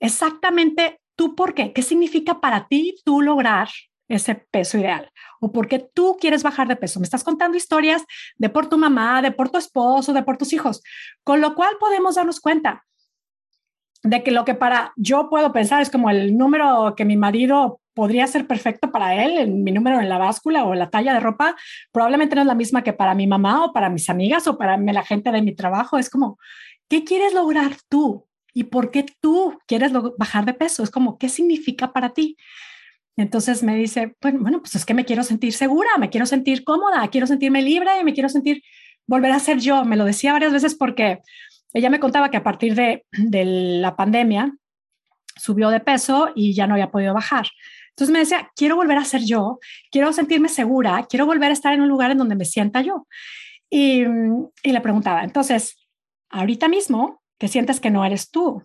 Exactamente 0.00 1.00
tú 1.16 1.36
por 1.36 1.54
qué, 1.54 1.72
qué 1.72 1.82
significa 1.82 2.40
para 2.40 2.66
ti 2.66 2.96
tú 3.04 3.22
lograr 3.22 3.68
ese 4.08 4.34
peso 4.34 4.78
ideal 4.78 5.10
o 5.40 5.52
porque 5.52 5.78
tú 5.78 6.16
quieres 6.20 6.42
bajar 6.42 6.68
de 6.68 6.76
peso. 6.76 7.00
Me 7.00 7.04
estás 7.04 7.24
contando 7.24 7.56
historias 7.56 8.04
de 8.36 8.48
por 8.48 8.68
tu 8.68 8.78
mamá, 8.78 9.22
de 9.22 9.30
por 9.30 9.50
tu 9.50 9.58
esposo, 9.58 10.12
de 10.12 10.22
por 10.22 10.38
tus 10.38 10.52
hijos, 10.52 10.82
con 11.24 11.40
lo 11.40 11.54
cual 11.54 11.74
podemos 11.78 12.16
darnos 12.16 12.40
cuenta 12.40 12.84
de 14.02 14.22
que 14.22 14.30
lo 14.30 14.44
que 14.44 14.54
para 14.54 14.92
yo 14.96 15.28
puedo 15.28 15.52
pensar 15.52 15.82
es 15.82 15.90
como 15.90 16.08
el 16.10 16.36
número 16.36 16.94
que 16.96 17.04
mi 17.04 17.16
marido 17.16 17.80
podría 17.94 18.28
ser 18.28 18.46
perfecto 18.46 18.92
para 18.92 19.24
él, 19.24 19.50
mi 19.50 19.72
número 19.72 20.00
en 20.00 20.08
la 20.08 20.18
báscula 20.18 20.64
o 20.64 20.74
la 20.74 20.88
talla 20.88 21.14
de 21.14 21.20
ropa, 21.20 21.56
probablemente 21.90 22.36
no 22.36 22.42
es 22.42 22.46
la 22.46 22.54
misma 22.54 22.84
que 22.84 22.92
para 22.92 23.14
mi 23.14 23.26
mamá 23.26 23.64
o 23.64 23.72
para 23.72 23.90
mis 23.90 24.08
amigas 24.08 24.46
o 24.46 24.56
para 24.56 24.76
la 24.76 25.02
gente 25.02 25.32
de 25.32 25.42
mi 25.42 25.52
trabajo. 25.52 25.98
Es 25.98 26.08
como, 26.08 26.38
¿qué 26.88 27.02
quieres 27.02 27.34
lograr 27.34 27.72
tú? 27.88 28.28
¿Y 28.54 28.64
por 28.64 28.92
qué 28.92 29.04
tú 29.20 29.58
quieres 29.66 29.92
bajar 30.16 30.44
de 30.44 30.54
peso? 30.54 30.84
Es 30.84 30.90
como, 30.90 31.18
¿qué 31.18 31.28
significa 31.28 31.92
para 31.92 32.10
ti? 32.10 32.36
Entonces 33.18 33.64
me 33.64 33.74
dice, 33.74 34.14
bueno, 34.22 34.38
bueno, 34.40 34.60
pues 34.60 34.76
es 34.76 34.86
que 34.86 34.94
me 34.94 35.04
quiero 35.04 35.24
sentir 35.24 35.52
segura, 35.52 35.90
me 35.98 36.08
quiero 36.08 36.24
sentir 36.24 36.62
cómoda, 36.62 37.08
quiero 37.08 37.26
sentirme 37.26 37.62
libre 37.62 37.90
y 38.00 38.04
me 38.04 38.14
quiero 38.14 38.28
sentir, 38.28 38.62
volver 39.08 39.32
a 39.32 39.40
ser 39.40 39.58
yo. 39.58 39.84
Me 39.84 39.96
lo 39.96 40.04
decía 40.04 40.32
varias 40.32 40.52
veces 40.52 40.76
porque 40.76 41.18
ella 41.72 41.90
me 41.90 41.98
contaba 41.98 42.30
que 42.30 42.36
a 42.36 42.44
partir 42.44 42.76
de, 42.76 43.04
de 43.10 43.44
la 43.44 43.96
pandemia 43.96 44.54
subió 45.34 45.70
de 45.70 45.80
peso 45.80 46.30
y 46.36 46.54
ya 46.54 46.68
no 46.68 46.74
había 46.74 46.92
podido 46.92 47.12
bajar. 47.12 47.48
Entonces 47.90 48.12
me 48.12 48.20
decía, 48.20 48.52
quiero 48.54 48.76
volver 48.76 48.98
a 48.98 49.04
ser 49.04 49.24
yo, 49.24 49.58
quiero 49.90 50.12
sentirme 50.12 50.48
segura, 50.48 51.04
quiero 51.10 51.26
volver 51.26 51.50
a 51.50 51.54
estar 51.54 51.74
en 51.74 51.80
un 51.80 51.88
lugar 51.88 52.12
en 52.12 52.18
donde 52.18 52.36
me 52.36 52.44
sienta 52.44 52.82
yo. 52.82 53.08
Y, 53.68 54.04
y 54.62 54.72
le 54.72 54.80
preguntaba, 54.80 55.24
entonces, 55.24 55.88
ahorita 56.30 56.68
mismo, 56.68 57.20
que 57.36 57.48
sientes 57.48 57.80
que 57.80 57.90
no 57.90 58.04
eres 58.04 58.30
tú, 58.30 58.62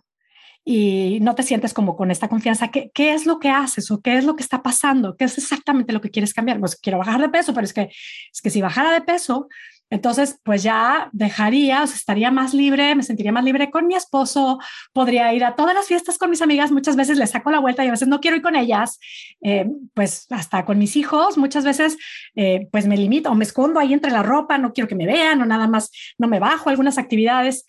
y 0.64 1.18
no 1.20 1.34
te 1.34 1.42
sientes 1.42 1.74
como 1.74 1.94
con 1.96 2.10
esta 2.10 2.28
confianza, 2.28 2.68
¿qué, 2.68 2.90
¿qué, 2.94 3.12
es 3.12 3.26
lo 3.26 3.38
que 3.38 3.50
haces 3.50 3.90
o 3.90 4.00
qué 4.00 4.16
es 4.16 4.24
lo 4.24 4.34
que 4.34 4.42
está 4.42 4.62
pasando? 4.62 5.16
¿Qué 5.16 5.24
es 5.24 5.36
exactamente 5.36 5.92
lo 5.92 6.00
que 6.00 6.10
quieres 6.10 6.32
cambiar? 6.32 6.58
Pues 6.58 6.76
quiero 6.76 6.98
bajar 6.98 7.20
de 7.20 7.28
peso, 7.28 7.52
pero 7.52 7.64
es 7.64 7.74
que, 7.74 7.90
es 8.32 8.40
que 8.42 8.50
si 8.50 8.62
bajara 8.62 8.92
de 8.92 9.02
peso, 9.02 9.48
entonces 9.90 10.40
pues 10.42 10.62
ya 10.62 11.10
dejaría, 11.12 11.82
o 11.82 11.86
sea, 11.86 11.96
estaría 11.96 12.30
más 12.30 12.54
libre, 12.54 12.94
me 12.94 13.02
sentiría 13.02 13.30
más 13.30 13.44
libre 13.44 13.70
con 13.70 13.86
mi 13.86 13.94
esposo, 13.94 14.58
podría 14.92 15.32
ir 15.34 15.44
a 15.44 15.54
todas 15.54 15.74
las 15.74 15.86
fiestas 15.86 16.16
con 16.16 16.30
mis 16.30 16.40
amigas, 16.40 16.72
muchas 16.72 16.96
veces 16.96 17.18
les 17.18 17.30
saco 17.30 17.50
la 17.50 17.60
vuelta 17.60 17.84
y 17.84 17.88
a 17.88 17.90
veces 17.90 18.08
no 18.08 18.20
quiero 18.20 18.36
ir 18.36 18.42
con 18.42 18.56
ellas, 18.56 18.98
eh, 19.42 19.66
pues 19.92 20.26
hasta 20.30 20.64
con 20.64 20.78
mis 20.78 20.96
hijos, 20.96 21.36
muchas 21.36 21.64
veces 21.64 21.96
eh, 22.34 22.68
pues 22.72 22.86
me 22.86 22.96
limito 22.96 23.30
o 23.30 23.34
me 23.34 23.44
escondo 23.44 23.78
ahí 23.78 23.92
entre 23.92 24.10
la 24.10 24.22
ropa, 24.22 24.56
no 24.56 24.72
quiero 24.72 24.88
que 24.88 24.96
me 24.96 25.06
vean 25.06 25.42
o 25.42 25.46
nada 25.46 25.68
más, 25.68 25.90
no 26.18 26.26
me 26.26 26.40
bajo 26.40 26.70
algunas 26.70 26.96
actividades 26.96 27.66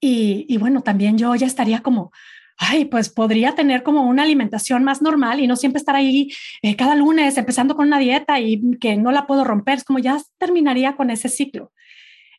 Y, 0.00 0.56
bueno, 0.58 0.82
también 0.82 1.18
yo 1.18 1.34
ya 1.34 1.46
estaría 1.46 1.80
como, 1.80 2.12
ay, 2.58 2.84
pues 2.84 3.08
podría 3.08 3.54
tener 3.54 3.82
como 3.82 4.02
una 4.02 4.22
alimentación 4.22 4.84
más 4.84 5.02
normal 5.02 5.40
y 5.40 5.46
no 5.46 5.56
siempre 5.56 5.78
estar 5.78 5.96
ahí 5.96 6.30
eh, 6.62 6.76
cada 6.76 6.94
lunes 6.94 7.36
empezando 7.38 7.76
con 7.76 7.86
una 7.88 7.98
dieta 7.98 8.38
y 8.40 8.60
que 8.78 8.96
no 8.96 9.10
la 9.10 9.26
puedo 9.26 9.44
romper. 9.44 9.78
Es 9.78 9.84
como 9.84 9.98
ya 9.98 10.20
terminaría 10.38 10.96
con 10.96 11.10
ese 11.10 11.28
ciclo. 11.28 11.72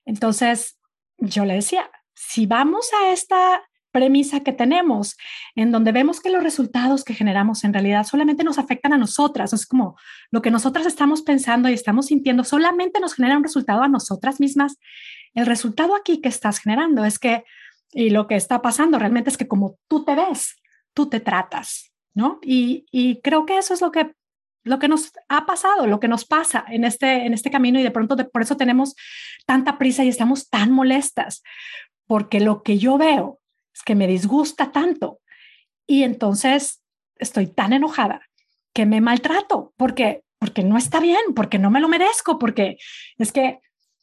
Entonces, 0.06 0.80
yo 1.18 1.46
le 1.46 1.56
decía, 1.56 1.90
si 2.14 2.46
vamos 2.46 2.90
a 3.02 3.12
esta 3.12 3.62
premisa 3.98 4.42
que 4.42 4.54
tenemos, 4.54 5.18
en 5.56 5.72
donde 5.72 5.92
vemos 5.92 6.22
que 6.22 6.30
los 6.30 6.44
resultados 6.44 7.04
que 7.04 7.16
generamos 7.16 7.64
en 7.64 7.74
realidad 7.74 8.06
solamente 8.06 8.44
nos 8.44 8.60
afectan 8.60 8.94
a 8.94 8.98
nosotras. 8.98 9.54
Es 9.54 9.66
como 9.66 9.98
lo 10.30 10.44
que 10.44 10.52
nosotras 10.52 10.86
estamos 10.86 11.24
pensando 11.24 11.68
y 11.68 11.74
estamos 11.74 12.06
sintiendo 12.08 12.44
solamente 12.44 13.00
nos 13.00 13.16
genera 13.16 13.38
un 13.38 13.44
resultado 13.44 13.82
a 13.82 13.88
nosotras 13.88 14.40
mismas. 14.40 14.78
El 15.38 15.46
resultado 15.46 15.96
aquí 15.96 16.20
que 16.20 16.30
estás 16.30 16.58
generando 16.58 17.06
es 17.06 17.20
que, 17.20 17.44
y 17.92 18.10
lo 18.10 18.26
que 18.26 18.36
está 18.36 18.64
pasando 18.64 18.98
realmente 18.98 19.30
es 19.30 19.38
que 19.38 19.48
como 19.48 19.78
tú 19.88 20.04
te 20.04 20.16
ves, 20.16 20.60
tú 20.96 21.10
te 21.10 21.20
tratas, 21.20 21.94
¿no? 22.16 22.40
Y, 22.42 23.22
creo 23.22 23.46
que 23.46 23.60
eso 23.60 23.76
es 23.76 23.82
lo 23.82 23.92
que 23.92 24.16
lo 24.64 24.80
que 24.80 24.88
nos 24.88 25.12
ha 25.30 25.46
pasado, 25.46 25.86
lo 25.86 26.00
que 26.00 26.08
nos 26.08 26.26
pasa 26.26 26.66
en 26.68 26.84
este, 26.84 27.28
en 27.28 27.36
este 27.36 27.52
camino 27.52 27.80
y 27.80 27.84
de 27.84 27.92
pronto 27.92 28.18
por 28.32 28.42
eso 28.42 28.58
tenemos 28.58 28.96
tanta 29.46 29.78
prisa 29.78 30.04
y 30.04 30.10
estamos 30.10 30.50
tan 30.50 30.72
molestas, 30.72 31.44
porque 32.08 32.40
lo 32.40 32.64
que 32.64 32.80
yo 32.80 32.98
veo 32.98 33.40
es 33.74 33.84
que 33.84 33.94
me 33.94 34.08
disgusta 34.08 34.72
tanto 34.72 35.20
y 35.86 36.02
entonces 36.02 36.82
estoy 37.18 37.46
tan 37.46 37.74
enojada 37.74 38.28
que 38.74 38.88
me 38.88 39.02
maltrato 39.02 39.72
porque 39.78 40.24
porque 40.40 40.64
no 40.64 40.78
está 40.78 41.00
bien, 41.00 41.34
porque 41.36 41.60
no 41.60 41.72
me 41.72 41.80
lo 41.80 41.88
merezco, 41.88 42.38
porque 42.38 42.78
es 43.18 43.32
que 43.32 43.60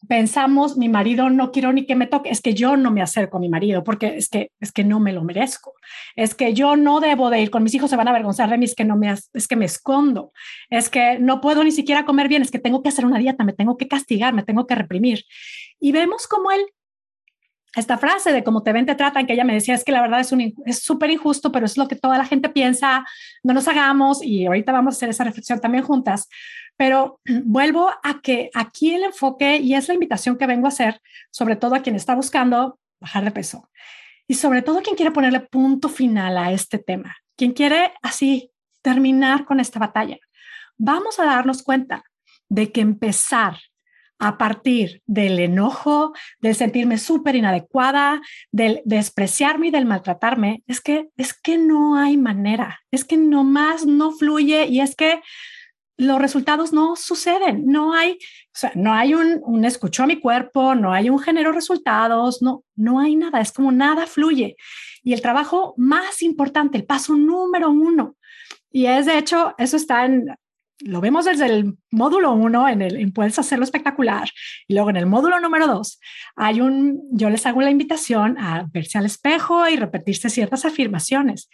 pensamos 0.08 0.76
mi 0.76 0.88
marido 0.88 1.30
no 1.30 1.52
quiero 1.52 1.72
ni 1.72 1.86
que 1.86 1.94
me 1.94 2.06
toque, 2.06 2.30
es 2.30 2.40
que 2.40 2.54
yo 2.54 2.76
no 2.76 2.90
me 2.90 3.02
acerco 3.02 3.36
a 3.36 3.40
mi 3.40 3.48
marido 3.48 3.84
porque 3.84 4.16
es 4.16 4.28
que 4.28 4.50
es 4.60 4.72
que 4.72 4.84
no 4.84 5.00
me 5.00 5.12
lo 5.12 5.24
merezco. 5.24 5.74
Es 6.16 6.34
que 6.34 6.54
yo 6.54 6.76
no 6.76 7.00
debo 7.00 7.30
de 7.30 7.40
ir 7.40 7.50
con 7.50 7.62
mis 7.62 7.74
hijos 7.74 7.90
se 7.90 7.96
van 7.96 8.08
a 8.08 8.10
avergonzar 8.10 8.50
de 8.50 8.58
mí, 8.58 8.64
es 8.64 8.74
que 8.74 8.84
no 8.84 8.96
me 8.96 9.12
es 9.12 9.48
que 9.48 9.56
me 9.56 9.64
escondo. 9.64 10.32
Es 10.70 10.88
que 10.88 11.18
no 11.18 11.40
puedo 11.40 11.64
ni 11.64 11.72
siquiera 11.72 12.04
comer 12.04 12.28
bien, 12.28 12.42
es 12.42 12.50
que 12.50 12.58
tengo 12.58 12.82
que 12.82 12.88
hacer 12.88 13.06
una 13.06 13.18
dieta, 13.18 13.44
me 13.44 13.52
tengo 13.52 13.76
que 13.76 13.88
castigar, 13.88 14.34
me 14.34 14.42
tengo 14.42 14.66
que 14.66 14.74
reprimir. 14.74 15.24
Y 15.80 15.92
vemos 15.92 16.26
como 16.26 16.50
él 16.50 16.64
esta 17.76 17.98
frase 17.98 18.32
de 18.32 18.44
cómo 18.44 18.62
te 18.62 18.72
ven, 18.72 18.86
te 18.86 18.94
tratan, 18.94 19.26
que 19.26 19.32
ella 19.32 19.44
me 19.44 19.54
decía, 19.54 19.74
es 19.74 19.84
que 19.84 19.92
la 19.92 20.00
verdad 20.00 20.20
es 20.20 20.32
es 20.66 20.82
súper 20.82 21.10
injusto, 21.10 21.52
pero 21.52 21.66
es 21.66 21.76
lo 21.76 21.88
que 21.88 21.96
toda 21.96 22.18
la 22.18 22.24
gente 22.24 22.48
piensa, 22.48 23.04
no 23.42 23.54
nos 23.54 23.68
hagamos 23.68 24.22
y 24.22 24.46
ahorita 24.46 24.72
vamos 24.72 24.94
a 24.94 24.96
hacer 24.96 25.08
esa 25.08 25.24
reflexión 25.24 25.60
también 25.60 25.84
juntas. 25.84 26.28
Pero 26.76 27.20
vuelvo 27.44 27.90
a 28.02 28.20
que 28.22 28.50
aquí 28.54 28.94
el 28.94 29.04
enfoque 29.04 29.58
y 29.58 29.74
es 29.74 29.88
la 29.88 29.94
invitación 29.94 30.36
que 30.36 30.46
vengo 30.46 30.66
a 30.66 30.68
hacer, 30.68 31.00
sobre 31.30 31.56
todo 31.56 31.74
a 31.74 31.80
quien 31.80 31.96
está 31.96 32.14
buscando 32.14 32.78
bajar 33.00 33.24
de 33.24 33.30
peso 33.30 33.68
y 34.26 34.34
sobre 34.34 34.62
todo 34.62 34.78
a 34.78 34.82
quien 34.82 34.96
quiere 34.96 35.10
ponerle 35.10 35.40
punto 35.40 35.88
final 35.88 36.38
a 36.38 36.52
este 36.52 36.78
tema, 36.78 37.16
quien 37.36 37.52
quiere 37.52 37.92
así 38.02 38.50
terminar 38.82 39.44
con 39.44 39.60
esta 39.60 39.78
batalla. 39.78 40.18
Vamos 40.76 41.18
a 41.18 41.24
darnos 41.24 41.62
cuenta 41.62 42.04
de 42.48 42.72
que 42.72 42.80
empezar 42.80 43.58
a 44.18 44.38
partir 44.38 45.02
del 45.06 45.38
enojo, 45.38 46.12
del 46.40 46.54
sentirme 46.54 46.98
súper 46.98 47.36
inadecuada, 47.36 48.20
del 48.52 48.80
despreciarme 48.84 49.68
y 49.68 49.70
del 49.70 49.86
maltratarme, 49.86 50.62
es 50.66 50.80
que, 50.80 51.08
es 51.16 51.34
que 51.34 51.58
no 51.58 51.96
hay 51.96 52.16
manera, 52.16 52.80
es 52.90 53.04
que 53.04 53.16
nomás 53.16 53.86
no 53.86 54.12
fluye 54.12 54.66
y 54.66 54.80
es 54.80 54.94
que 54.94 55.20
los 55.96 56.20
resultados 56.20 56.72
no 56.72 56.96
suceden, 56.96 57.66
no 57.66 57.94
hay, 57.94 58.12
o 58.12 58.56
sea, 58.56 58.72
no 58.74 58.92
hay 58.92 59.14
un, 59.14 59.40
un 59.44 59.64
escucho 59.64 60.02
a 60.02 60.06
mi 60.06 60.18
cuerpo, 60.18 60.74
no 60.74 60.92
hay 60.92 61.08
un 61.08 61.20
género 61.20 61.52
resultados, 61.52 62.42
no, 62.42 62.64
no 62.74 62.98
hay 62.98 63.14
nada, 63.14 63.40
es 63.40 63.52
como 63.52 63.70
nada 63.70 64.06
fluye. 64.06 64.56
Y 65.02 65.12
el 65.12 65.22
trabajo 65.22 65.74
más 65.76 66.22
importante, 66.22 66.78
el 66.78 66.86
paso 66.86 67.14
número 67.14 67.70
uno, 67.70 68.16
y 68.70 68.86
es 68.86 69.06
de 69.06 69.18
hecho, 69.18 69.54
eso 69.56 69.76
está 69.76 70.04
en, 70.04 70.26
lo 70.80 71.00
vemos 71.00 71.24
desde 71.24 71.46
el 71.46 71.76
módulo 71.90 72.32
uno 72.32 72.68
en 72.68 72.82
el 72.82 73.12
Puedes 73.12 73.38
hacerlo 73.38 73.64
espectacular 73.64 74.28
y 74.66 74.74
luego 74.74 74.90
en 74.90 74.96
el 74.96 75.06
módulo 75.06 75.38
número 75.40 75.66
dos 75.66 76.00
hay 76.36 76.60
un, 76.60 77.00
yo 77.12 77.30
les 77.30 77.46
hago 77.46 77.62
la 77.62 77.70
invitación 77.70 78.36
a 78.38 78.66
verse 78.72 78.98
al 78.98 79.06
espejo 79.06 79.68
y 79.68 79.76
repetirse 79.76 80.30
ciertas 80.30 80.64
afirmaciones. 80.64 81.48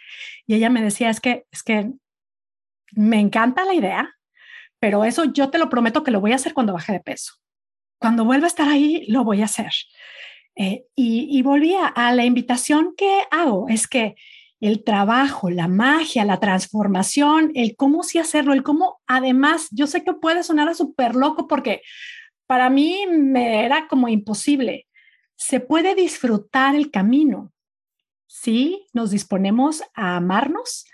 Y 0.47 0.55
ella 0.55 0.69
me 0.69 0.81
decía, 0.81 1.09
es 1.09 1.19
que, 1.19 1.45
es 1.51 1.63
que 1.63 1.91
me 2.93 3.19
encanta 3.19 3.65
la 3.65 3.73
idea, 3.73 4.15
pero 4.79 5.05
eso 5.05 5.25
yo 5.25 5.49
te 5.49 5.59
lo 5.59 5.69
prometo 5.69 6.03
que 6.03 6.11
lo 6.11 6.19
voy 6.19 6.31
a 6.31 6.35
hacer 6.35 6.53
cuando 6.53 6.73
baje 6.73 6.93
de 6.93 6.99
peso. 6.99 7.33
Cuando 7.99 8.25
vuelva 8.25 8.45
a 8.45 8.47
estar 8.47 8.67
ahí, 8.67 9.05
lo 9.07 9.23
voy 9.23 9.41
a 9.41 9.45
hacer. 9.45 9.71
Eh, 10.55 10.85
y, 10.95 11.27
y 11.29 11.43
volvía 11.43 11.85
a 11.85 12.13
la 12.13 12.25
invitación 12.25 12.95
que 12.97 13.21
hago, 13.29 13.67
es 13.69 13.87
que 13.87 14.15
el 14.61 14.83
trabajo, 14.83 15.49
la 15.49 15.67
magia, 15.67 16.23
la 16.23 16.39
transformación, 16.39 17.51
el 17.55 17.75
cómo 17.75 18.03
sí 18.03 18.19
hacerlo, 18.19 18.53
el 18.53 18.61
cómo 18.61 19.01
además, 19.07 19.67
yo 19.71 19.87
sé 19.87 20.03
que 20.03 20.13
puede 20.13 20.43
sonar 20.43 20.69
a 20.69 20.75
súper 20.75 21.15
loco 21.15 21.47
porque 21.47 21.81
para 22.45 22.69
mí 22.69 23.05
me 23.09 23.65
era 23.65 23.87
como 23.87 24.07
imposible. 24.07 24.87
Se 25.35 25.59
puede 25.59 25.95
disfrutar 25.95 26.75
el 26.75 26.91
camino 26.91 27.51
si 28.27 28.85
nos 28.93 29.09
disponemos 29.09 29.81
a 29.95 30.15
amarnos, 30.17 30.85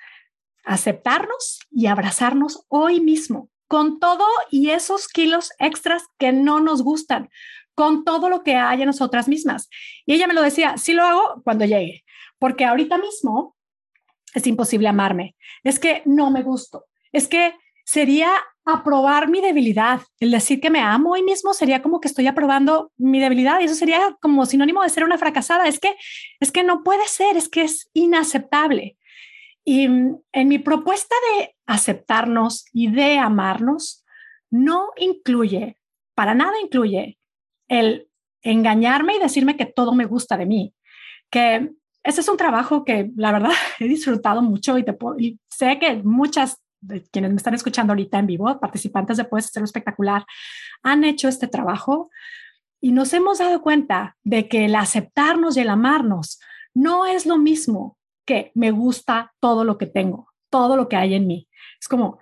aceptarnos 0.63 1.59
y 1.69 1.87
abrazarnos 1.87 2.65
hoy 2.69 3.01
mismo, 3.01 3.49
con 3.67 3.99
todo 3.99 4.25
y 4.49 4.69
esos 4.69 5.09
kilos 5.09 5.51
extras 5.59 6.03
que 6.17 6.31
no 6.31 6.61
nos 6.61 6.83
gustan, 6.83 7.29
con 7.75 8.05
todo 8.05 8.29
lo 8.29 8.43
que 8.43 8.55
hay 8.55 8.81
en 8.81 8.87
nosotras 8.87 9.27
mismas. 9.27 9.69
Y 10.05 10.13
ella 10.13 10.25
me 10.25 10.33
lo 10.33 10.41
decía, 10.41 10.77
sí 10.77 10.93
lo 10.93 11.03
hago 11.03 11.41
cuando 11.43 11.65
llegue, 11.65 12.05
porque 12.39 12.63
ahorita 12.63 12.97
mismo 12.97 13.56
es 14.33 14.47
imposible 14.47 14.87
amarme, 14.87 15.35
es 15.63 15.79
que 15.79 16.01
no 16.05 16.31
me 16.31 16.43
gusto, 16.43 16.85
es 17.11 17.27
que 17.27 17.53
sería 17.85 18.31
aprobar 18.65 19.29
mi 19.29 19.39
debilidad. 19.39 20.01
El 20.19 20.31
decir 20.31 20.59
que 20.59 20.69
me 20.69 20.81
amo 20.81 21.11
hoy 21.11 21.23
mismo 21.23 21.53
sería 21.53 21.81
como 21.81 22.01
que 22.01 22.09
estoy 22.09 22.27
aprobando 22.27 22.91
mi 22.97 23.17
debilidad 23.21 23.61
y 23.61 23.63
eso 23.63 23.75
sería 23.75 24.17
como 24.21 24.45
sinónimo 24.45 24.83
de 24.83 24.89
ser 24.89 25.05
una 25.05 25.17
fracasada. 25.17 25.67
Es 25.67 25.79
que 25.79 25.95
es 26.41 26.51
que 26.51 26.63
no 26.63 26.83
puede 26.83 27.07
ser, 27.07 27.37
es 27.37 27.47
que 27.47 27.61
es 27.61 27.89
inaceptable. 27.93 28.97
Y 29.63 29.85
en 29.85 30.47
mi 30.47 30.59
propuesta 30.59 31.15
de 31.31 31.55
aceptarnos 31.65 32.65
y 32.73 32.91
de 32.91 33.17
amarnos 33.17 34.05
no 34.49 34.89
incluye, 34.97 35.77
para 36.13 36.35
nada 36.35 36.53
incluye 36.61 37.17
el 37.69 38.09
engañarme 38.41 39.15
y 39.15 39.19
decirme 39.19 39.55
que 39.55 39.65
todo 39.65 39.93
me 39.93 40.05
gusta 40.05 40.35
de 40.35 40.45
mí, 40.45 40.73
que 41.29 41.71
ese 42.07 42.21
es 42.21 42.29
un 42.29 42.37
trabajo 42.37 42.85
que 42.85 43.11
la 43.17 43.33
verdad 43.33 43.51
he 43.79 43.87
disfrutado 43.87 44.41
mucho 44.41 44.77
y, 44.77 44.83
te 44.83 44.97
sé 45.49 45.77
que 45.77 45.97
muchas 46.03 46.57
de 46.79 47.03
quienes 47.11 47.31
me 47.31 47.37
están 47.37 47.53
escuchando 47.53 47.91
ahorita 47.91 48.17
en 48.17 48.27
vivo, 48.27 48.59
participantes 48.59 49.17
de 49.17 49.25
Puedes 49.25 49.47
Hacerlo 49.47 49.65
Espectacular, 49.65 50.25
han 50.83 51.03
hecho 51.03 51.27
este 51.27 51.47
trabajo 51.47 52.09
y 52.79 52.93
nos 52.93 53.13
hemos 53.13 53.39
dado 53.39 53.61
cuenta 53.61 54.15
de 54.23 54.47
que 54.47 54.65
el 54.65 54.75
aceptarnos 54.75 55.57
y 55.57 55.61
el 55.61 55.69
amarnos 55.69 56.39
no 56.73 57.05
es 57.05 57.25
lo 57.25 57.37
mismo 57.37 57.97
que 58.25 58.51
me 58.55 58.71
gusta 58.71 59.33
todo 59.41 59.65
lo 59.65 59.77
que 59.77 59.87
tengo, 59.87 60.29
todo 60.49 60.77
lo 60.77 60.87
que 60.87 60.95
hay 60.95 61.15
en 61.15 61.27
mí. 61.27 61.49
Es 61.81 61.89
como, 61.89 62.19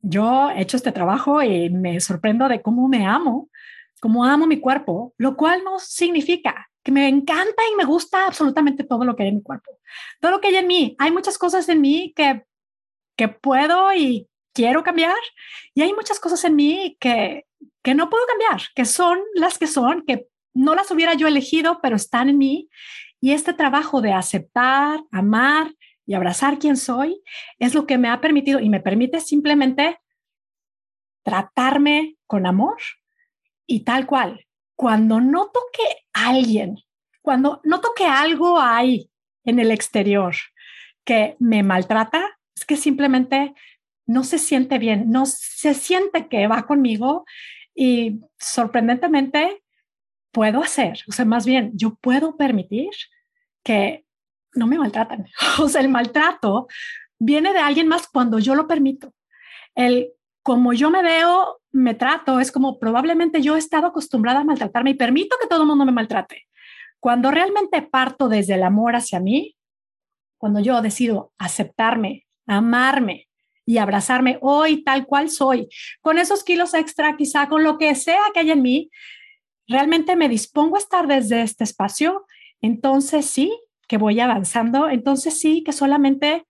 yo 0.00 0.50
he 0.50 0.62
hecho 0.62 0.76
este 0.76 0.90
trabajo 0.90 1.42
y 1.42 1.70
me 1.70 2.00
sorprendo 2.00 2.48
de 2.48 2.60
cómo 2.60 2.88
me 2.88 3.06
amo, 3.06 3.50
cómo 4.00 4.24
amo 4.24 4.48
mi 4.48 4.58
cuerpo, 4.58 5.14
lo 5.16 5.36
cual 5.36 5.62
no 5.62 5.78
significa 5.78 6.71
que 6.82 6.92
me 6.92 7.08
encanta 7.08 7.62
y 7.72 7.76
me 7.76 7.84
gusta 7.84 8.26
absolutamente 8.26 8.84
todo 8.84 9.04
lo 9.04 9.14
que 9.14 9.22
hay 9.22 9.28
en 9.30 9.36
mi 9.36 9.42
cuerpo, 9.42 9.78
todo 10.20 10.32
lo 10.32 10.40
que 10.40 10.48
hay 10.48 10.56
en 10.56 10.66
mí. 10.66 10.96
Hay 10.98 11.12
muchas 11.12 11.38
cosas 11.38 11.68
en 11.68 11.80
mí 11.80 12.12
que, 12.16 12.44
que 13.16 13.28
puedo 13.28 13.92
y 13.94 14.28
quiero 14.52 14.82
cambiar 14.82 15.16
y 15.74 15.82
hay 15.82 15.92
muchas 15.92 16.20
cosas 16.20 16.44
en 16.44 16.56
mí 16.56 16.96
que, 17.00 17.46
que 17.82 17.94
no 17.94 18.10
puedo 18.10 18.24
cambiar, 18.26 18.68
que 18.74 18.84
son 18.84 19.18
las 19.34 19.58
que 19.58 19.66
son, 19.66 20.04
que 20.06 20.28
no 20.54 20.74
las 20.74 20.90
hubiera 20.90 21.14
yo 21.14 21.26
elegido, 21.26 21.80
pero 21.82 21.96
están 21.96 22.28
en 22.28 22.38
mí. 22.38 22.68
Y 23.20 23.32
este 23.32 23.52
trabajo 23.52 24.00
de 24.00 24.12
aceptar, 24.12 25.00
amar 25.10 25.72
y 26.04 26.14
abrazar 26.14 26.58
quien 26.58 26.76
soy 26.76 27.22
es 27.58 27.74
lo 27.74 27.86
que 27.86 27.98
me 27.98 28.08
ha 28.08 28.20
permitido 28.20 28.60
y 28.60 28.68
me 28.68 28.80
permite 28.80 29.20
simplemente 29.20 30.00
tratarme 31.22 32.16
con 32.26 32.46
amor 32.46 32.78
y 33.66 33.84
tal 33.84 34.06
cual, 34.06 34.46
cuando 34.74 35.20
noto 35.20 35.60
que 35.72 36.01
alguien, 36.12 36.78
cuando 37.20 37.60
noto 37.64 37.90
que 37.96 38.06
algo 38.06 38.60
hay 38.60 39.10
en 39.44 39.58
el 39.58 39.70
exterior 39.70 40.34
que 41.04 41.36
me 41.38 41.62
maltrata, 41.62 42.38
es 42.56 42.64
que 42.64 42.76
simplemente 42.76 43.54
no 44.06 44.24
se 44.24 44.38
siente 44.38 44.78
bien, 44.78 45.10
no 45.10 45.26
se 45.26 45.74
siente 45.74 46.28
que 46.28 46.46
va 46.46 46.66
conmigo 46.66 47.24
y 47.74 48.20
sorprendentemente 48.38 49.62
puedo 50.32 50.62
hacer, 50.62 51.00
o 51.08 51.12
sea, 51.12 51.24
más 51.24 51.44
bien 51.44 51.72
yo 51.74 51.94
puedo 51.96 52.36
permitir 52.36 52.90
que 53.62 54.04
no 54.54 54.66
me 54.66 54.78
maltratan. 54.78 55.26
O 55.60 55.68
sea, 55.68 55.80
el 55.80 55.88
maltrato 55.88 56.68
viene 57.18 57.52
de 57.52 57.58
alguien 57.58 57.88
más 57.88 58.08
cuando 58.08 58.38
yo 58.38 58.54
lo 58.54 58.66
permito. 58.66 59.14
El 59.74 60.12
como 60.42 60.72
yo 60.72 60.90
me 60.90 61.02
veo, 61.02 61.60
me 61.70 61.94
trato, 61.94 62.40
es 62.40 62.52
como 62.52 62.78
probablemente 62.78 63.40
yo 63.40 63.56
he 63.56 63.58
estado 63.58 63.86
acostumbrada 63.86 64.40
a 64.40 64.44
maltratarme 64.44 64.90
y 64.90 64.94
permito 64.94 65.36
que 65.40 65.46
todo 65.46 65.62
el 65.62 65.68
mundo 65.68 65.84
me 65.84 65.92
maltrate. 65.92 66.46
Cuando 67.00 67.30
realmente 67.30 67.82
parto 67.82 68.28
desde 68.28 68.54
el 68.54 68.62
amor 68.62 68.94
hacia 68.96 69.20
mí, 69.20 69.56
cuando 70.38 70.60
yo 70.60 70.82
decido 70.82 71.32
aceptarme, 71.38 72.26
amarme 72.46 73.28
y 73.64 73.78
abrazarme 73.78 74.38
hoy 74.40 74.82
tal 74.82 75.06
cual 75.06 75.30
soy, 75.30 75.68
con 76.00 76.18
esos 76.18 76.42
kilos 76.42 76.74
extra, 76.74 77.16
quizá 77.16 77.48
con 77.48 77.62
lo 77.62 77.78
que 77.78 77.94
sea 77.94 78.20
que 78.34 78.40
hay 78.40 78.50
en 78.50 78.62
mí, 78.62 78.90
realmente 79.68 80.16
me 80.16 80.28
dispongo 80.28 80.76
a 80.76 80.80
estar 80.80 81.06
desde 81.06 81.42
este 81.42 81.64
espacio, 81.64 82.26
entonces 82.60 83.26
sí 83.26 83.56
que 83.86 83.98
voy 83.98 84.18
avanzando, 84.20 84.88
entonces 84.88 85.38
sí 85.38 85.62
que 85.62 85.72
solamente 85.72 86.46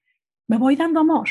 me 0.49 0.57
voy 0.57 0.77
dando 0.77 1.01
amor. 1.01 1.29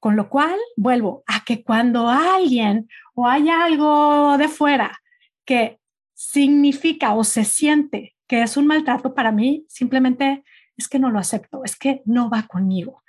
Con 0.00 0.16
lo 0.16 0.28
cual, 0.28 0.56
vuelvo 0.76 1.24
a 1.26 1.44
que 1.44 1.62
cuando 1.62 2.08
alguien 2.08 2.88
o 3.14 3.26
hay 3.26 3.48
algo 3.48 4.38
de 4.38 4.48
fuera 4.48 5.00
que 5.44 5.80
significa 6.14 7.14
o 7.14 7.24
se 7.24 7.44
siente 7.44 8.14
que 8.28 8.42
es 8.42 8.56
un 8.56 8.66
maltrato 8.66 9.14
para 9.14 9.32
mí, 9.32 9.64
simplemente 9.68 10.44
es 10.76 10.86
que 10.86 10.98
no 10.98 11.10
lo 11.10 11.18
acepto, 11.18 11.64
es 11.64 11.76
que 11.76 12.02
no 12.04 12.30
va 12.30 12.42
conmigo. 12.42 13.02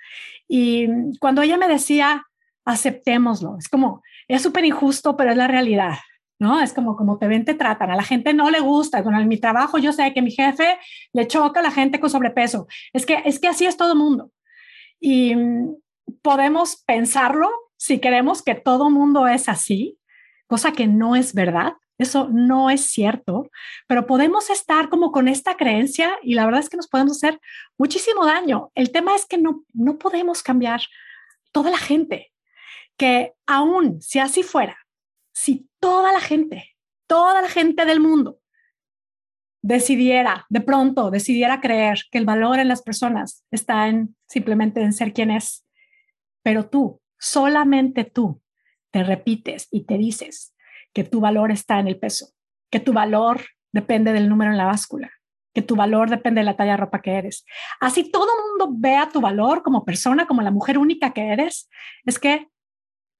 Y 0.48 0.88
cuando 1.20 1.42
ella 1.42 1.56
me 1.56 1.68
decía, 1.68 2.26
aceptémoslo, 2.64 3.56
es 3.58 3.68
como, 3.68 4.02
es 4.26 4.42
súper 4.42 4.64
injusto, 4.64 5.16
pero 5.16 5.30
es 5.30 5.36
la 5.36 5.46
realidad. 5.46 5.94
¿no? 6.40 6.58
Es 6.58 6.72
como, 6.72 6.96
como 6.96 7.18
te 7.18 7.28
ven, 7.28 7.44
te 7.44 7.54
tratan. 7.54 7.90
A 7.90 7.96
la 7.96 8.02
gente 8.02 8.32
no 8.32 8.50
le 8.50 8.60
gusta. 8.60 9.04
Con 9.04 9.28
mi 9.28 9.36
trabajo 9.36 9.76
yo 9.78 9.92
sé 9.92 10.12
que 10.14 10.22
mi 10.22 10.30
jefe 10.30 10.78
le 11.12 11.28
choca 11.28 11.60
a 11.60 11.62
la 11.62 11.70
gente 11.70 12.00
con 12.00 12.08
sobrepeso. 12.08 12.66
Es 12.94 13.04
que, 13.04 13.22
es 13.26 13.38
que 13.38 13.48
así 13.48 13.66
es 13.66 13.76
todo 13.76 13.92
el 13.92 13.98
mundo. 13.98 14.32
Y 14.98 15.34
podemos 16.22 16.82
pensarlo 16.86 17.50
si 17.76 17.98
queremos 17.98 18.42
que 18.42 18.54
todo 18.54 18.90
mundo 18.90 19.26
es 19.26 19.48
así, 19.48 19.98
cosa 20.46 20.72
que 20.72 20.86
no 20.86 21.16
es 21.16 21.34
verdad. 21.34 21.74
Eso 21.98 22.28
no 22.32 22.70
es 22.70 22.86
cierto, 22.86 23.50
pero 23.86 24.06
podemos 24.06 24.48
estar 24.48 24.88
como 24.88 25.12
con 25.12 25.28
esta 25.28 25.56
creencia 25.56 26.10
y 26.22 26.34
la 26.34 26.46
verdad 26.46 26.60
es 26.60 26.70
que 26.70 26.78
nos 26.78 26.88
podemos 26.88 27.18
hacer 27.18 27.38
muchísimo 27.76 28.24
daño. 28.24 28.70
El 28.74 28.90
tema 28.90 29.14
es 29.14 29.26
que 29.26 29.36
no, 29.36 29.64
no 29.74 29.98
podemos 29.98 30.42
cambiar 30.42 30.80
toda 31.52 31.70
la 31.70 31.78
gente, 31.78 32.32
que 32.96 33.34
aún 33.46 34.00
si 34.00 34.18
así 34.18 34.42
fuera, 34.42 34.78
si 35.32 35.68
toda 35.78 36.12
la 36.12 36.20
gente, 36.20 36.74
toda 37.06 37.42
la 37.42 37.48
gente 37.48 37.84
del 37.84 38.00
mundo 38.00 38.40
decidiera, 39.62 40.46
de 40.48 40.60
pronto 40.60 41.10
decidiera 41.10 41.60
creer 41.60 42.00
que 42.10 42.18
el 42.18 42.24
valor 42.24 42.58
en 42.58 42.68
las 42.68 42.82
personas 42.82 43.44
está 43.50 43.88
en 43.88 44.16
simplemente 44.26 44.80
en 44.80 44.92
ser 44.92 45.12
quien 45.12 45.30
es, 45.30 45.64
pero 46.42 46.68
tú, 46.68 47.00
solamente 47.18 48.04
tú, 48.04 48.42
te 48.90 49.04
repites 49.04 49.68
y 49.70 49.84
te 49.84 49.98
dices, 49.98 50.54
que 50.92 51.04
tu 51.04 51.20
valor 51.20 51.50
está 51.50 51.78
en 51.78 51.88
el 51.88 51.98
peso, 51.98 52.30
que 52.70 52.80
tu 52.80 52.92
valor 52.92 53.44
depende 53.72 54.12
del 54.12 54.28
número 54.28 54.50
en 54.50 54.56
la 54.56 54.66
báscula, 54.66 55.10
que 55.54 55.62
tu 55.62 55.76
valor 55.76 56.10
depende 56.10 56.40
de 56.40 56.44
la 56.44 56.56
talla 56.56 56.72
de 56.72 56.78
ropa 56.78 57.02
que 57.02 57.12
eres. 57.12 57.44
Así 57.80 58.10
todo 58.10 58.26
el 58.26 58.48
mundo 58.48 58.78
vea 58.80 59.08
tu 59.08 59.20
valor 59.20 59.62
como 59.62 59.84
persona, 59.84 60.26
como 60.26 60.42
la 60.42 60.50
mujer 60.50 60.78
única 60.78 61.12
que 61.12 61.28
eres, 61.28 61.68
es 62.04 62.18
que 62.18 62.48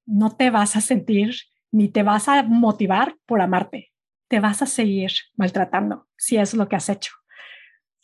no 0.07 0.37
te 0.37 0.50
vas 0.50 0.77
a 0.77 0.81
sentir 0.81 1.35
ni 1.73 1.89
te 1.89 2.03
vas 2.03 2.29
a 2.29 2.43
motivar 2.43 3.17
por 3.27 3.41
amarte. 3.41 3.93
Te 4.29 4.41
vas 4.41 4.62
a 4.62 4.67
seguir 4.67 5.12
maltratando 5.37 6.09
si 6.17 6.37
es 6.37 6.55
lo 6.55 6.69
que 6.69 6.77
has 6.77 6.89
hecho. 6.89 7.12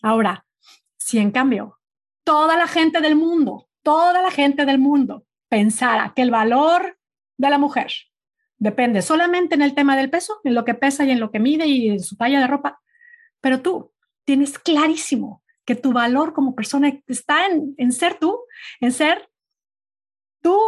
Ahora, 0.03 0.47
si 0.97 1.19
en 1.19 1.31
cambio 1.31 1.79
toda 2.25 2.57
la 2.57 2.67
gente 2.67 3.01
del 3.01 3.17
mundo, 3.17 3.69
toda 3.87 4.21
la 4.21 4.33
gente 4.33 4.67
del 4.67 4.81
mundo 4.81 5.25
pensara 5.49 6.13
que 6.15 6.23
el 6.23 6.33
valor 6.33 6.99
de 7.39 7.51
la 7.51 7.59
mujer 7.59 7.93
Depende 8.59 9.03
solamente 9.03 9.55
en 9.55 9.63
el 9.63 9.75
tema 9.75 9.97
del 9.97 10.09
peso, 10.09 10.41
en 10.45 10.55
lo 10.55 10.65
que 10.65 10.75
pesa 10.75 11.05
y 11.05 11.11
en 11.11 11.21
lo 11.21 11.31
que 11.31 11.39
mide 11.39 11.67
y 11.67 11.91
en 11.91 12.01
su 12.03 12.17
talla 12.17 12.41
de 12.41 12.47
ropa. 12.47 12.81
Pero 13.41 13.61
tú 13.61 13.93
tienes 14.25 14.59
clarísimo 14.59 15.43
que 15.67 15.75
tu 15.75 15.93
valor 15.93 16.33
como 16.33 16.55
persona 16.55 16.91
está 17.07 17.47
en, 17.47 17.93
ser 17.93 18.19
tú, 18.19 18.39
en 18.81 18.93
ser 18.93 19.29
tú, 20.41 20.59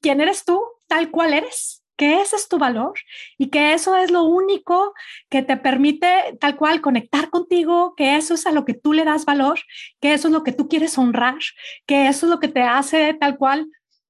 quien 0.00 0.20
eres 0.20 0.44
tú, 0.44 0.60
tal 0.88 1.10
cual 1.10 1.34
eres, 1.34 1.79
que 2.00 2.22
ese 2.22 2.36
es 2.36 2.48
tu 2.48 2.56
valor 2.56 2.94
y 3.36 3.50
que 3.50 3.74
eso 3.74 3.94
es 3.94 4.10
lo 4.10 4.22
único 4.22 4.94
que 5.28 5.42
te 5.42 5.58
permite 5.58 6.34
tal 6.40 6.56
cual 6.56 6.80
conectar 6.80 7.28
contigo, 7.28 7.92
que 7.94 8.16
eso 8.16 8.32
es 8.32 8.46
a 8.46 8.52
lo 8.52 8.64
que 8.64 8.72
tú 8.72 8.94
le 8.94 9.04
das 9.04 9.26
valor, 9.26 9.60
que 10.00 10.14
eso 10.14 10.28
es 10.28 10.32
lo 10.32 10.42
que 10.42 10.52
tú 10.52 10.66
quieres 10.66 10.96
honrar, 10.96 11.36
que 11.84 12.08
eso 12.08 12.24
es 12.24 12.30
lo 12.30 12.40
que 12.40 12.48
te 12.48 12.62
hace 12.62 13.12
tal 13.12 13.36
cual 13.36 13.66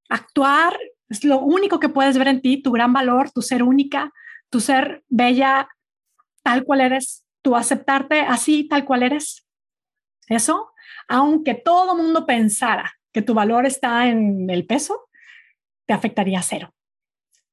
actuar 0.07 0.79
es 1.09 1.25
lo 1.25 1.39
único 1.39 1.81
que 1.81 1.89
puedes 1.89 2.17
ver 2.17 2.29
en 2.29 2.41
ti, 2.41 2.61
tu 2.61 2.71
gran 2.71 2.93
valor, 2.93 3.29
tu 3.29 3.41
ser 3.41 3.61
única, 3.61 4.13
tu 4.49 4.61
ser 4.61 5.03
bella 5.09 5.67
tal 6.43 6.63
cual 6.63 6.79
eres, 6.79 7.25
tu 7.41 7.57
aceptarte 7.57 8.21
así 8.21 8.69
tal 8.69 8.85
cual 8.85 9.03
eres. 9.03 9.45
Eso, 10.29 10.71
aunque 11.09 11.55
todo 11.55 11.97
mundo 11.97 12.25
pensara 12.25 12.93
que 13.11 13.21
tu 13.21 13.33
valor 13.33 13.65
está 13.65 14.07
en 14.07 14.49
el 14.49 14.65
peso, 14.65 15.09
te 15.85 15.91
afectaría 15.91 16.41
cero. 16.41 16.73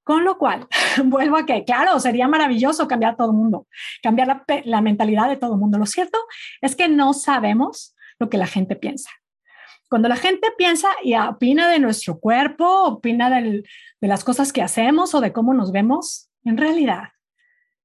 Con 0.08 0.24
lo 0.24 0.38
cual, 0.38 0.66
vuelvo 1.04 1.36
a 1.36 1.44
que, 1.44 1.64
claro, 1.64 2.00
sería 2.00 2.28
maravilloso 2.28 2.88
cambiar 2.88 3.14
todo 3.14 3.30
el 3.30 3.36
mundo, 3.36 3.66
cambiar 4.02 4.26
la, 4.26 4.44
la 4.64 4.80
mentalidad 4.80 5.28
de 5.28 5.36
todo 5.36 5.52
el 5.52 5.60
mundo. 5.60 5.76
Lo 5.76 5.84
cierto 5.84 6.16
es 6.62 6.74
que 6.74 6.88
no 6.88 7.12
sabemos 7.12 7.94
lo 8.18 8.30
que 8.30 8.38
la 8.38 8.46
gente 8.46 8.74
piensa. 8.74 9.10
Cuando 9.90 10.08
la 10.08 10.16
gente 10.16 10.48
piensa 10.56 10.88
y 11.04 11.14
opina 11.14 11.68
de 11.68 11.78
nuestro 11.78 12.20
cuerpo, 12.20 12.84
opina 12.84 13.28
de 13.28 13.62
las 14.00 14.24
cosas 14.24 14.50
que 14.50 14.62
hacemos 14.62 15.14
o 15.14 15.20
de 15.20 15.34
cómo 15.34 15.52
nos 15.52 15.72
vemos, 15.72 16.30
en 16.42 16.56
realidad 16.56 17.10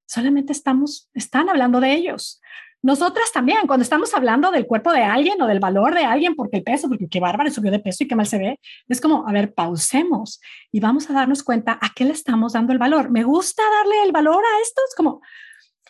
solamente 0.06 0.54
estamos, 0.54 1.10
están 1.14 1.50
hablando 1.50 1.82
de 1.82 1.92
ellos. 1.92 2.40
Nosotras 2.84 3.32
también, 3.32 3.66
cuando 3.66 3.82
estamos 3.82 4.14
hablando 4.14 4.52
del 4.52 4.68
cuerpo 4.68 4.92
de 4.92 5.04
alguien 5.04 5.42
o 5.42 5.48
del 5.48 5.62
valor 5.62 5.96
de 5.96 6.04
alguien, 6.04 6.36
porque 6.36 6.58
el 6.58 6.64
peso, 6.64 6.90
porque 6.90 7.08
qué 7.08 7.22
bárbaro 7.22 7.50
subió 7.50 7.72
de 7.72 7.80
peso 7.80 8.04
y 8.04 8.10
qué 8.10 8.16
mal 8.16 8.28
se 8.28 8.38
ve, 8.38 8.60
es 8.90 9.00
como, 9.00 9.26
a 9.26 9.32
ver, 9.32 9.54
pausemos 9.54 10.42
y 10.70 10.82
vamos 10.82 11.10
a 11.10 11.14
darnos 11.14 11.44
cuenta 11.44 11.80
a 11.82 11.92
qué 11.96 12.04
le 12.04 12.12
estamos 12.12 12.52
dando 12.52 12.74
el 12.74 12.80
valor. 12.80 13.10
¿Me 13.10 13.24
gusta 13.24 13.64
darle 13.80 14.04
el 14.04 14.12
valor 14.12 14.44
a 14.44 14.62
esto? 14.62 14.82
Es 14.90 14.96
como, 14.96 15.22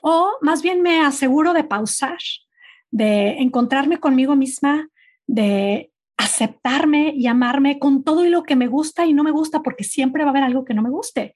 o 0.04 0.34
más 0.42 0.62
bien 0.62 0.84
me 0.84 1.02
aseguro 1.02 1.54
de 1.54 1.64
pausar, 1.64 2.20
de 2.92 3.40
encontrarme 3.40 4.00
conmigo 4.00 4.36
misma, 4.36 4.88
de 5.26 5.92
aceptarme 6.16 7.12
y 7.16 7.26
amarme 7.26 7.80
con 7.80 8.04
todo 8.04 8.24
y 8.24 8.30
lo 8.30 8.44
que 8.44 8.56
me 8.56 8.68
gusta 8.68 9.08
y 9.08 9.14
no 9.14 9.24
me 9.24 9.32
gusta, 9.32 9.64
porque 9.64 9.84
siempre 9.84 10.24
va 10.24 10.30
a 10.30 10.32
haber 10.32 10.44
algo 10.44 10.64
que 10.64 10.76
no 10.76 10.84
me 10.84 10.92
guste. 10.92 11.34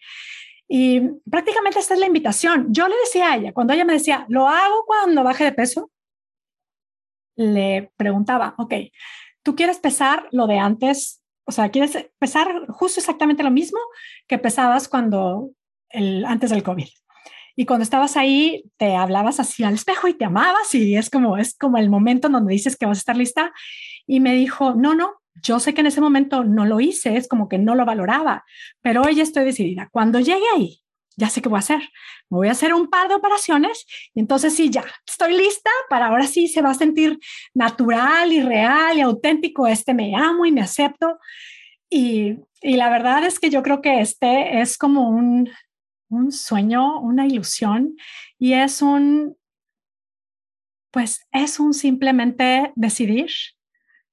Y 0.67 1.01
prácticamente 1.29 1.79
esta 1.79 1.93
es 1.93 1.99
la 1.99 2.07
invitación. 2.07 2.67
Yo 2.69 2.87
le 2.87 2.95
decía 3.05 3.31
a 3.31 3.37
ella, 3.37 3.53
cuando 3.53 3.73
ella 3.73 3.85
me 3.85 3.93
decía, 3.93 4.25
lo 4.27 4.47
hago 4.47 4.83
cuando 4.85 5.23
baje 5.23 5.45
de 5.45 5.53
peso, 5.53 5.91
le 7.35 7.91
preguntaba, 7.95 8.55
ok, 8.57 8.73
¿tú 9.43 9.55
quieres 9.55 9.79
pesar 9.79 10.27
lo 10.31 10.47
de 10.47 10.59
antes? 10.59 11.21
O 11.45 11.51
sea, 11.51 11.69
¿quieres 11.69 12.09
pesar 12.19 12.67
justo 12.69 12.99
exactamente 12.99 13.43
lo 13.43 13.51
mismo 13.51 13.79
que 14.27 14.37
pesabas 14.37 14.89
cuando 14.89 15.51
antes 16.25 16.49
del 16.49 16.63
COVID? 16.63 16.87
Y 17.55 17.65
cuando 17.65 17.83
estabas 17.83 18.17
ahí, 18.17 18.65
te 18.77 18.95
hablabas 18.95 19.39
así 19.39 19.63
al 19.63 19.73
espejo 19.73 20.07
y 20.07 20.13
te 20.13 20.25
amabas 20.25 20.75
y 20.75 20.95
es 20.95 21.09
como, 21.09 21.37
es 21.37 21.57
como 21.57 21.77
el 21.77 21.89
momento 21.89 22.27
en 22.27 22.33
donde 22.33 22.53
dices 22.53 22.75
que 22.75 22.85
vas 22.85 22.97
a 22.97 22.99
estar 22.99 23.17
lista 23.17 23.51
y 24.05 24.19
me 24.19 24.33
dijo, 24.33 24.75
no, 24.75 24.93
no, 24.93 25.21
yo 25.43 25.59
sé 25.59 25.73
que 25.73 25.81
en 25.81 25.87
ese 25.87 26.01
momento 26.01 26.43
no 26.43 26.65
lo 26.65 26.79
hice, 26.79 27.17
es 27.17 27.27
como 27.27 27.49
que 27.49 27.57
no 27.57 27.75
lo 27.75 27.85
valoraba, 27.85 28.45
pero 28.81 29.01
hoy 29.01 29.19
estoy 29.19 29.45
decidida. 29.45 29.89
Cuando 29.91 30.19
llegue 30.19 30.45
ahí, 30.55 30.81
ya 31.17 31.29
sé 31.29 31.41
qué 31.41 31.49
voy 31.49 31.57
a 31.57 31.59
hacer. 31.59 31.81
Me 32.29 32.37
voy 32.37 32.47
a 32.47 32.51
hacer 32.51 32.73
un 32.73 32.89
par 32.89 33.07
de 33.07 33.15
operaciones 33.15 33.85
y 34.13 34.19
entonces 34.19 34.55
sí, 34.55 34.69
ya 34.69 34.85
estoy 35.05 35.35
lista 35.35 35.71
para 35.89 36.07
ahora 36.07 36.27
sí 36.27 36.47
se 36.47 36.61
va 36.61 36.71
a 36.71 36.75
sentir 36.75 37.19
natural 37.53 38.31
y 38.31 38.41
real 38.41 38.97
y 38.97 39.01
auténtico. 39.01 39.67
Este 39.67 39.93
me 39.93 40.15
amo 40.15 40.45
y 40.45 40.51
me 40.51 40.61
acepto. 40.61 41.17
Y, 41.89 42.37
la 42.61 42.89
verdad 42.89 43.23
es 43.23 43.39
que 43.39 43.49
yo 43.49 43.63
creo 43.63 43.81
que 43.81 44.01
este 44.01 44.61
es 44.61 44.77
como 44.77 45.09
un 45.09 45.51
sueño, 46.31 46.99
una 46.99 47.27
ilusión 47.27 47.95
y 48.39 48.53
es 48.53 48.81
un, 48.81 49.37
pues 50.91 51.27
es 51.31 51.59
un 51.59 51.73
simplemente 51.73 52.71
decidir 52.75 53.29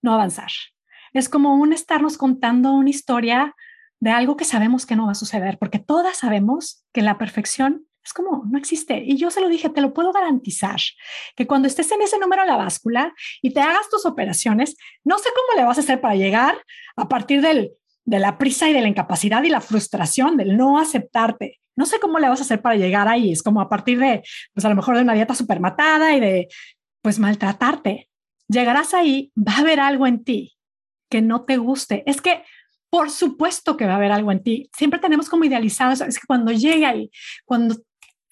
no 0.03 0.15
avanzar. 0.15 0.51
Es 1.15 1.29
como 1.29 1.55
un 1.55 1.73
estarnos 1.73 2.19
contando 2.19 2.73
una 2.73 2.91
historia 2.91 3.55
de 4.01 4.11
algo 4.11 4.37
que 4.37 4.45
sabemos 4.45 4.85
que 4.85 4.97
no 4.97 5.07
va 5.07 5.13
a 5.13 5.15
suceder, 5.15 5.59
porque 5.59 5.79
todas 5.79 6.19
sabemos 6.19 6.85
que 6.93 7.01
la 7.01 7.17
perfección 7.17 7.87
es 8.05 8.13
como 8.13 8.45
no 8.51 8.59
existe. 8.59 9.03
Y 9.03 9.17
yo 9.17 9.31
se 9.31 9.41
lo 9.41 9.49
dije, 9.49 9.71
te 9.71 9.81
lo 9.81 9.95
puedo 9.95 10.13
garantizar, 10.13 10.79
que 11.37 11.47
cuando 11.47 11.69
estés 11.69 11.91
en 11.93 12.03
ese 12.03 12.19
número 12.19 12.43
en 12.43 12.49
la 12.49 12.57
báscula 12.57 13.15
y 13.41 13.55
te 13.55 13.61
hagas 13.61 13.89
tus 13.89 14.05
operaciones, 14.05 14.77
no 15.05 15.17
sé 15.19 15.31
cómo 15.35 15.59
le 15.59 15.67
vas 15.67 15.79
a 15.79 15.81
hacer 15.81 16.01
para 16.01 16.17
llegar 16.17 16.57
a 16.97 17.09
partir 17.09 17.41
del, 17.41 17.73
de 18.05 18.19
la 18.19 18.37
prisa 18.37 18.69
y 18.69 18.73
de 18.73 18.83
la 18.83 18.89
incapacidad 18.89 19.43
y 19.45 19.49
la 19.49 19.63
frustración 19.63 20.37
del 20.37 20.57
no 20.57 20.79
aceptarte. 20.79 21.61
No 21.77 21.87
sé 21.87 21.99
cómo 21.99 22.19
le 22.19 22.29
vas 22.29 22.41
a 22.41 22.45
hacer 22.45 22.61
para 22.61 22.77
llegar 22.77 23.09
ahí. 23.09 23.33
Es 23.33 23.43
como 23.43 23.61
a 23.61 23.69
partir 23.69 23.99
de, 23.99 24.23
pues 24.53 24.65
a 24.65 24.69
lo 24.69 24.75
mejor 24.75 24.97
de 24.97 25.03
una 25.03 25.15
dieta 25.15 25.35
súper 25.35 25.61
matada 25.61 26.15
y 26.15 26.21
de, 26.21 26.49
pues 27.01 27.19
maltratarte 27.19 28.11
llegarás 28.49 28.95
ahí, 28.95 29.33
va 29.37 29.55
a 29.55 29.61
haber 29.61 29.81
algo 29.81 30.07
en 30.07 30.23
ti 30.23 30.54
que 31.15 31.23
no 31.23 31.45
te 31.45 31.59
guste. 31.59 32.03
Es 32.07 32.21
que, 32.21 32.43
por 32.91 33.09
supuesto 33.09 33.77
que 33.77 33.87
va 33.87 33.93
a 33.93 33.97
haber 33.99 34.11
algo 34.11 34.33
en 34.33 34.43
ti. 34.43 34.69
Siempre 34.77 34.99
tenemos 34.99 35.29
como 35.29 35.45
idealizados, 35.45 36.01
es 36.01 36.19
que 36.19 36.27
cuando 36.27 36.51
llegue 36.51 36.87
ahí, 36.87 37.09
cuando 37.45 37.77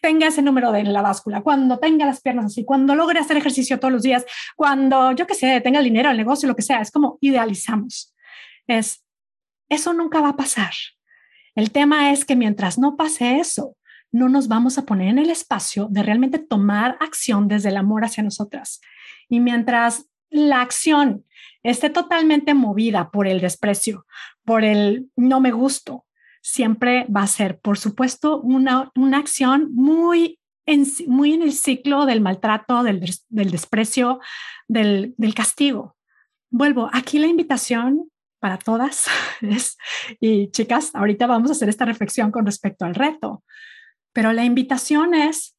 tenga 0.01 0.27
ese 0.27 0.43
número 0.43 0.73
de 0.73 0.81
en 0.81 0.93
la 0.93 1.01
báscula, 1.01 1.43
cuando 1.43 1.79
tenga 1.79 2.07
las 2.07 2.21
piernas 2.21 2.47
así, 2.47 2.65
cuando 2.65 2.97
logre 2.97 3.21
hacer 3.21 3.37
ejercicio 3.37 3.79
todos 3.79 3.93
los 3.93 4.03
días, 4.03 4.25
cuando 4.57 5.13
yo 5.13 5.29
qué 5.29 5.35
sé, 5.35 5.61
tenga 5.61 5.79
el 5.79 5.85
dinero, 5.85 6.11
el 6.11 6.17
negocio, 6.17 6.49
lo 6.49 6.57
que 6.57 6.63
sea, 6.63 6.81
es 6.81 6.91
como 6.91 7.19
idealizamos. 7.21 8.13
Es, 8.67 9.05
eso 9.69 9.93
nunca 9.93 10.21
va 10.21 10.31
a 10.31 10.37
pasar. 10.37 10.73
El 11.55 11.71
tema 11.71 12.11
es 12.11 12.25
que 12.25 12.35
mientras 12.35 12.79
no 12.79 12.97
pase 12.97 13.39
eso, 13.39 13.77
no 14.11 14.29
nos 14.29 14.49
vamos 14.49 14.77
a 14.77 14.83
poner 14.83 15.07
en 15.07 15.21
el 15.21 15.31
espacio 15.31 15.87
de 15.89 16.03
realmente 16.03 16.41
tomar 16.41 16.97
acción 16.99 17.47
desde 17.47 17.69
el 17.69 17.77
amor 17.77 18.05
hacia 18.05 18.25
nosotras. 18.25 18.81
Y 19.29 19.39
mientras 19.39 20.07
la 20.33 20.63
acción 20.63 21.25
esté 21.63 21.91
totalmente 21.91 22.55
movida 22.55 23.11
por 23.11 23.29
el 23.29 23.41
desprecio, 23.41 24.07
por 24.45 24.65
el 24.65 25.11
no 25.15 25.41
me 25.41 25.53
gusto, 25.53 26.07
siempre 26.41 27.07
va 27.15 27.23
a 27.23 27.29
ser, 27.29 27.61
por 27.61 27.79
supuesto, 27.79 28.41
una, 28.41 28.91
acción 29.15 29.69
muy 29.73 30.41
en, 30.67 30.85
muy 31.07 31.35
en 31.35 31.43
el 31.43 31.53
ciclo 31.53 32.07
del 32.07 32.21
maltrato, 32.21 32.83
del, 32.83 33.01
desprecio, 33.29 34.21
del, 34.67 35.15
del 35.17 35.35
castigo. 35.35 35.97
Vuelvo, 36.51 36.91
aquí 36.93 37.19
la 37.19 37.29
invitación 37.29 38.11
para 38.41 38.59
todas 38.59 39.07
es, 39.41 39.77
y 40.19 40.51
chicas, 40.51 40.91
ahorita 40.95 41.27
vamos 41.27 41.51
a 41.51 41.53
hacer 41.53 41.69
esta 41.69 41.85
reflexión 41.85 42.33
con 42.33 42.45
respecto 42.45 42.85
al 42.85 42.95
reto, 42.95 43.45
pero 44.13 44.33
la 44.33 44.45
invitación 44.45 45.15
es, 45.15 45.57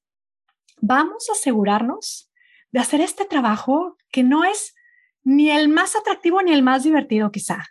vamos 0.82 1.30
a 1.30 1.34
asegurarnos 1.34 2.30
de 2.74 2.80
hacer 2.80 3.00
este 3.00 3.24
trabajo 3.24 3.98
que 4.12 4.24
no 4.24 4.44
es 4.44 4.76
ni 5.24 5.50
el 5.52 5.70
más 5.70 5.96
atractivo 5.96 6.42
ni 6.42 6.52
el 6.52 6.64
más 6.64 6.84
divertido 6.84 7.32
quizá, 7.32 7.68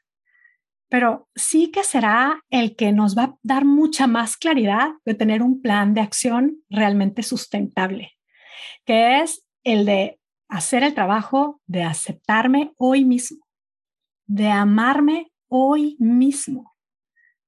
pero 0.88 1.28
sí 1.34 1.70
que 1.70 1.84
será 1.84 2.42
el 2.50 2.76
que 2.76 2.92
nos 2.92 3.18
va 3.18 3.24
a 3.24 3.36
dar 3.42 3.64
mucha 3.64 4.06
más 4.06 4.36
claridad 4.36 4.90
de 5.04 5.14
tener 5.14 5.42
un 5.42 5.60
plan 5.60 5.92
de 5.92 6.00
acción 6.00 6.62
realmente 6.70 7.22
sustentable, 7.22 8.12
que 8.86 9.20
es 9.20 9.44
el 9.64 9.84
de 9.84 10.20
hacer 10.48 10.82
el 10.84 10.94
trabajo 10.94 11.60
de 11.66 11.82
aceptarme 11.82 12.72
hoy 12.76 13.04
mismo, 13.04 13.44
de 14.26 14.48
amarme 14.48 15.32
hoy 15.48 15.96
mismo, 15.98 16.76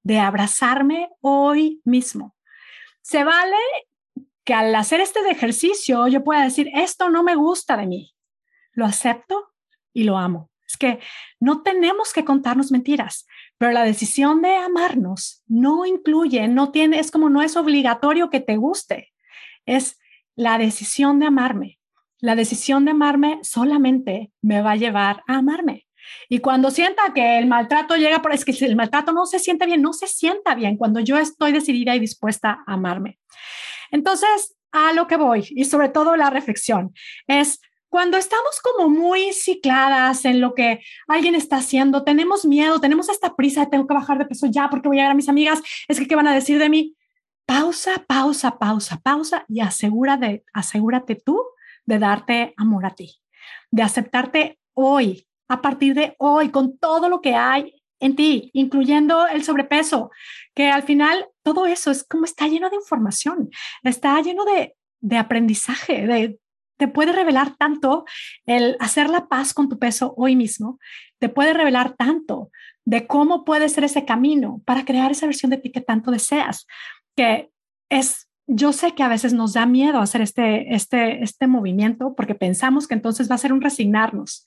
de 0.02 0.18
abrazarme 0.18 1.08
hoy 1.20 1.80
mismo. 1.84 2.34
Se 3.00 3.24
vale 3.24 3.56
que 4.44 4.54
al 4.54 4.74
hacer 4.74 5.00
este 5.00 5.20
ejercicio 5.30 6.06
yo 6.08 6.22
pueda 6.22 6.44
decir, 6.44 6.70
esto 6.74 7.10
no 7.10 7.22
me 7.22 7.34
gusta 7.34 7.76
de 7.76 7.86
mí, 7.86 8.14
lo 8.72 8.84
acepto 8.84 9.52
y 9.92 10.04
lo 10.04 10.18
amo. 10.18 10.50
Es 10.66 10.76
que 10.76 10.98
no 11.40 11.62
tenemos 11.62 12.12
que 12.12 12.24
contarnos 12.24 12.70
mentiras, 12.70 13.26
pero 13.58 13.72
la 13.72 13.84
decisión 13.84 14.42
de 14.42 14.56
amarnos 14.56 15.42
no 15.46 15.86
incluye, 15.86 16.48
no 16.48 16.70
tiene, 16.70 16.98
es 16.98 17.10
como 17.10 17.30
no 17.30 17.42
es 17.42 17.56
obligatorio 17.56 18.30
que 18.30 18.40
te 18.40 18.56
guste, 18.56 19.12
es 19.66 19.98
la 20.36 20.58
decisión 20.58 21.18
de 21.18 21.26
amarme. 21.26 21.78
La 22.18 22.34
decisión 22.34 22.84
de 22.84 22.92
amarme 22.92 23.38
solamente 23.42 24.32
me 24.40 24.62
va 24.62 24.72
a 24.72 24.76
llevar 24.76 25.22
a 25.28 25.36
amarme. 25.36 25.86
Y 26.28 26.38
cuando 26.40 26.70
sienta 26.70 27.12
que 27.14 27.38
el 27.38 27.46
maltrato 27.46 27.96
llega 27.96 28.20
por, 28.20 28.32
es 28.32 28.44
que 28.44 28.52
el 28.64 28.76
maltrato 28.76 29.12
no 29.12 29.26
se 29.26 29.38
siente 29.38 29.66
bien, 29.66 29.82
no 29.82 29.92
se 29.92 30.06
sienta 30.06 30.54
bien 30.54 30.76
cuando 30.76 31.00
yo 31.00 31.18
estoy 31.18 31.52
decidida 31.52 31.94
y 31.94 32.00
dispuesta 32.00 32.62
a 32.66 32.74
amarme. 32.74 33.18
Entonces, 33.94 34.56
a 34.72 34.92
lo 34.92 35.06
que 35.06 35.16
voy 35.16 35.46
y 35.50 35.64
sobre 35.66 35.88
todo 35.88 36.16
la 36.16 36.28
reflexión 36.28 36.92
es 37.28 37.60
cuando 37.88 38.16
estamos 38.16 38.60
como 38.60 38.88
muy 38.88 39.32
cicladas 39.32 40.24
en 40.24 40.40
lo 40.40 40.52
que 40.52 40.80
alguien 41.06 41.36
está 41.36 41.58
haciendo, 41.58 42.02
tenemos 42.02 42.44
miedo, 42.44 42.80
tenemos 42.80 43.08
esta 43.08 43.36
prisa 43.36 43.70
tengo 43.70 43.86
que 43.86 43.94
bajar 43.94 44.18
de 44.18 44.26
peso 44.26 44.48
ya 44.48 44.68
porque 44.68 44.88
voy 44.88 44.98
a 44.98 45.04
ver 45.04 45.12
a 45.12 45.14
mis 45.14 45.28
amigas, 45.28 45.62
es 45.86 46.00
que 46.00 46.08
qué 46.08 46.16
van 46.16 46.26
a 46.26 46.34
decir 46.34 46.58
de 46.58 46.68
mí. 46.68 46.96
Pausa, 47.46 48.04
pausa, 48.08 48.58
pausa, 48.58 48.98
pausa 49.00 49.44
y 49.48 49.60
asegura 49.60 50.16
de, 50.16 50.42
asegúrate 50.52 51.14
tú 51.14 51.40
de 51.84 52.00
darte 52.00 52.52
amor 52.56 52.86
a 52.86 52.96
ti, 52.96 53.20
de 53.70 53.82
aceptarte 53.84 54.58
hoy, 54.72 55.28
a 55.46 55.62
partir 55.62 55.94
de 55.94 56.16
hoy, 56.18 56.48
con 56.48 56.78
todo 56.78 57.08
lo 57.08 57.20
que 57.20 57.36
hay 57.36 57.83
en 58.04 58.16
ti, 58.16 58.50
incluyendo 58.52 59.26
el 59.26 59.42
sobrepeso, 59.44 60.10
que 60.54 60.68
al 60.68 60.82
final 60.82 61.26
todo 61.42 61.64
eso 61.64 61.90
es 61.90 62.04
como 62.04 62.26
está 62.26 62.46
lleno 62.48 62.68
de 62.68 62.76
información, 62.76 63.48
está 63.82 64.20
lleno 64.20 64.44
de, 64.44 64.76
de 65.00 65.16
aprendizaje, 65.16 66.38
te 66.76 66.88
puede 66.88 67.12
revelar 67.12 67.56
tanto 67.56 68.04
el 68.44 68.76
hacer 68.78 69.08
la 69.08 69.26
paz 69.26 69.54
con 69.54 69.70
tu 69.70 69.78
peso 69.78 70.12
hoy 70.18 70.36
mismo, 70.36 70.78
te 71.18 71.30
puede 71.30 71.54
revelar 71.54 71.94
tanto 71.96 72.50
de 72.84 73.06
cómo 73.06 73.46
puede 73.46 73.70
ser 73.70 73.84
ese 73.84 74.04
camino 74.04 74.60
para 74.66 74.84
crear 74.84 75.10
esa 75.10 75.24
versión 75.24 75.50
de 75.50 75.56
ti 75.56 75.72
que 75.72 75.80
tanto 75.80 76.10
deseas, 76.10 76.66
que 77.16 77.48
es, 77.88 78.28
yo 78.46 78.74
sé 78.74 78.92
que 78.94 79.02
a 79.02 79.08
veces 79.08 79.32
nos 79.32 79.54
da 79.54 79.64
miedo 79.64 80.00
hacer 80.00 80.20
este, 80.20 80.74
este, 80.74 81.22
este 81.22 81.46
movimiento 81.46 82.14
porque 82.14 82.34
pensamos 82.34 82.86
que 82.86 82.94
entonces 82.94 83.30
va 83.30 83.36
a 83.36 83.38
ser 83.38 83.54
un 83.54 83.62
resignarnos. 83.62 84.46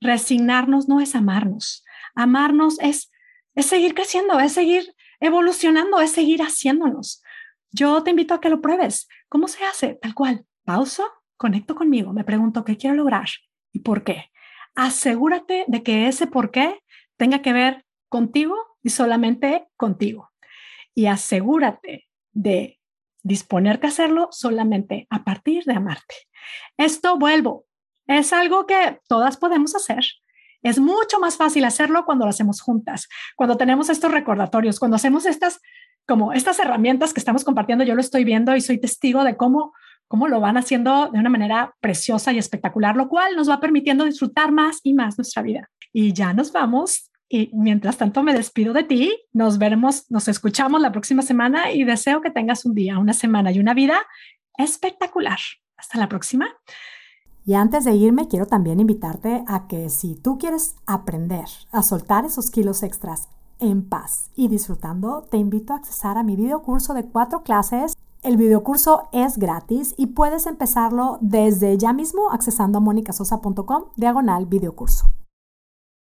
Resignarnos 0.00 0.88
no 0.88 1.00
es 1.00 1.14
amarnos, 1.14 1.83
amarnos 2.14 2.78
es, 2.80 3.10
es 3.54 3.66
seguir 3.66 3.94
creciendo, 3.94 4.38
es 4.40 4.52
seguir 4.52 4.94
evolucionando, 5.20 6.00
es 6.00 6.10
seguir 6.10 6.40
haciéndonos. 6.42 7.22
Yo 7.70 8.02
te 8.02 8.10
invito 8.10 8.34
a 8.34 8.40
que 8.40 8.48
lo 8.48 8.60
pruebes. 8.60 9.08
¿Cómo 9.28 9.48
se 9.48 9.64
hace? 9.64 9.94
Tal 10.00 10.14
cual. 10.14 10.46
Pauso, 10.64 11.04
conecto 11.36 11.74
conmigo, 11.74 12.12
me 12.12 12.24
pregunto 12.24 12.64
qué 12.64 12.76
quiero 12.76 12.96
lograr 12.96 13.28
y 13.72 13.80
por 13.80 14.04
qué. 14.04 14.30
Asegúrate 14.74 15.64
de 15.68 15.82
que 15.82 16.08
ese 16.08 16.26
por 16.26 16.50
qué 16.50 16.80
tenga 17.16 17.42
que 17.42 17.52
ver 17.52 17.84
contigo 18.08 18.56
y 18.82 18.90
solamente 18.90 19.68
contigo. 19.76 20.30
Y 20.94 21.06
asegúrate 21.06 22.08
de 22.32 22.80
disponerte 23.22 23.86
a 23.86 23.90
hacerlo 23.90 24.28
solamente 24.30 25.06
a 25.10 25.24
partir 25.24 25.64
de 25.64 25.74
amarte. 25.74 26.14
Esto 26.76 27.18
vuelvo, 27.18 27.66
es 28.06 28.32
algo 28.32 28.66
que 28.66 29.00
todas 29.08 29.36
podemos 29.36 29.74
hacer. 29.74 30.04
Es 30.64 30.80
mucho 30.80 31.20
más 31.20 31.36
fácil 31.36 31.64
hacerlo 31.64 32.04
cuando 32.04 32.24
lo 32.24 32.30
hacemos 32.30 32.60
juntas, 32.60 33.08
cuando 33.36 33.56
tenemos 33.56 33.88
estos 33.88 34.10
recordatorios, 34.10 34.80
cuando 34.80 34.96
hacemos 34.96 35.26
estas 35.26 35.60
como 36.06 36.32
estas 36.34 36.58
herramientas 36.58 37.14
que 37.14 37.20
estamos 37.20 37.44
compartiendo, 37.44 37.84
yo 37.84 37.94
lo 37.94 38.00
estoy 38.00 38.24
viendo 38.24 38.54
y 38.54 38.60
soy 38.60 38.78
testigo 38.78 39.24
de 39.24 39.36
cómo 39.36 39.72
cómo 40.08 40.28
lo 40.28 40.40
van 40.40 40.56
haciendo 40.56 41.08
de 41.10 41.18
una 41.18 41.30
manera 41.30 41.74
preciosa 41.80 42.32
y 42.32 42.38
espectacular, 42.38 42.96
lo 42.96 43.08
cual 43.08 43.36
nos 43.36 43.48
va 43.48 43.60
permitiendo 43.60 44.04
disfrutar 44.04 44.52
más 44.52 44.80
y 44.82 44.94
más 44.94 45.18
nuestra 45.18 45.42
vida. 45.42 45.70
Y 45.92 46.12
ya 46.12 46.32
nos 46.32 46.52
vamos. 46.52 47.10
Y 47.28 47.50
mientras 47.52 47.96
tanto 47.96 48.22
me 48.22 48.34
despido 48.34 48.72
de 48.72 48.84
ti. 48.84 49.16
Nos 49.32 49.58
veremos, 49.58 50.10
nos 50.10 50.28
escuchamos 50.28 50.80
la 50.80 50.92
próxima 50.92 51.22
semana 51.22 51.72
y 51.72 51.84
deseo 51.84 52.20
que 52.20 52.30
tengas 52.30 52.64
un 52.64 52.74
día, 52.74 52.98
una 52.98 53.12
semana 53.12 53.50
y 53.50 53.58
una 53.58 53.74
vida 53.74 53.96
espectacular. 54.56 55.38
Hasta 55.76 55.98
la 55.98 56.08
próxima. 56.08 56.46
Y 57.46 57.54
antes 57.54 57.84
de 57.84 57.94
irme, 57.94 58.28
quiero 58.28 58.46
también 58.46 58.80
invitarte 58.80 59.44
a 59.46 59.66
que 59.66 59.90
si 59.90 60.14
tú 60.14 60.38
quieres 60.38 60.76
aprender 60.86 61.44
a 61.72 61.82
soltar 61.82 62.24
esos 62.24 62.50
kilos 62.50 62.82
extras 62.82 63.28
en 63.60 63.86
paz 63.88 64.30
y 64.34 64.48
disfrutando, 64.48 65.22
te 65.30 65.36
invito 65.36 65.72
a 65.72 65.76
accesar 65.76 66.16
a 66.16 66.22
mi 66.22 66.36
video 66.36 66.62
curso 66.62 66.94
de 66.94 67.04
cuatro 67.04 67.42
clases 67.42 67.94
el 68.24 68.38
videocurso 68.38 69.10
es 69.12 69.36
gratis 69.36 69.94
y 69.98 70.06
puedes 70.06 70.46
empezarlo 70.46 71.18
desde 71.20 71.76
ya 71.76 71.92
mismo 71.92 72.30
accesando 72.30 72.78
a 72.78 72.80
monicasosa.com 72.80 73.84
diagonal 73.96 74.46
videocurso. 74.46 75.10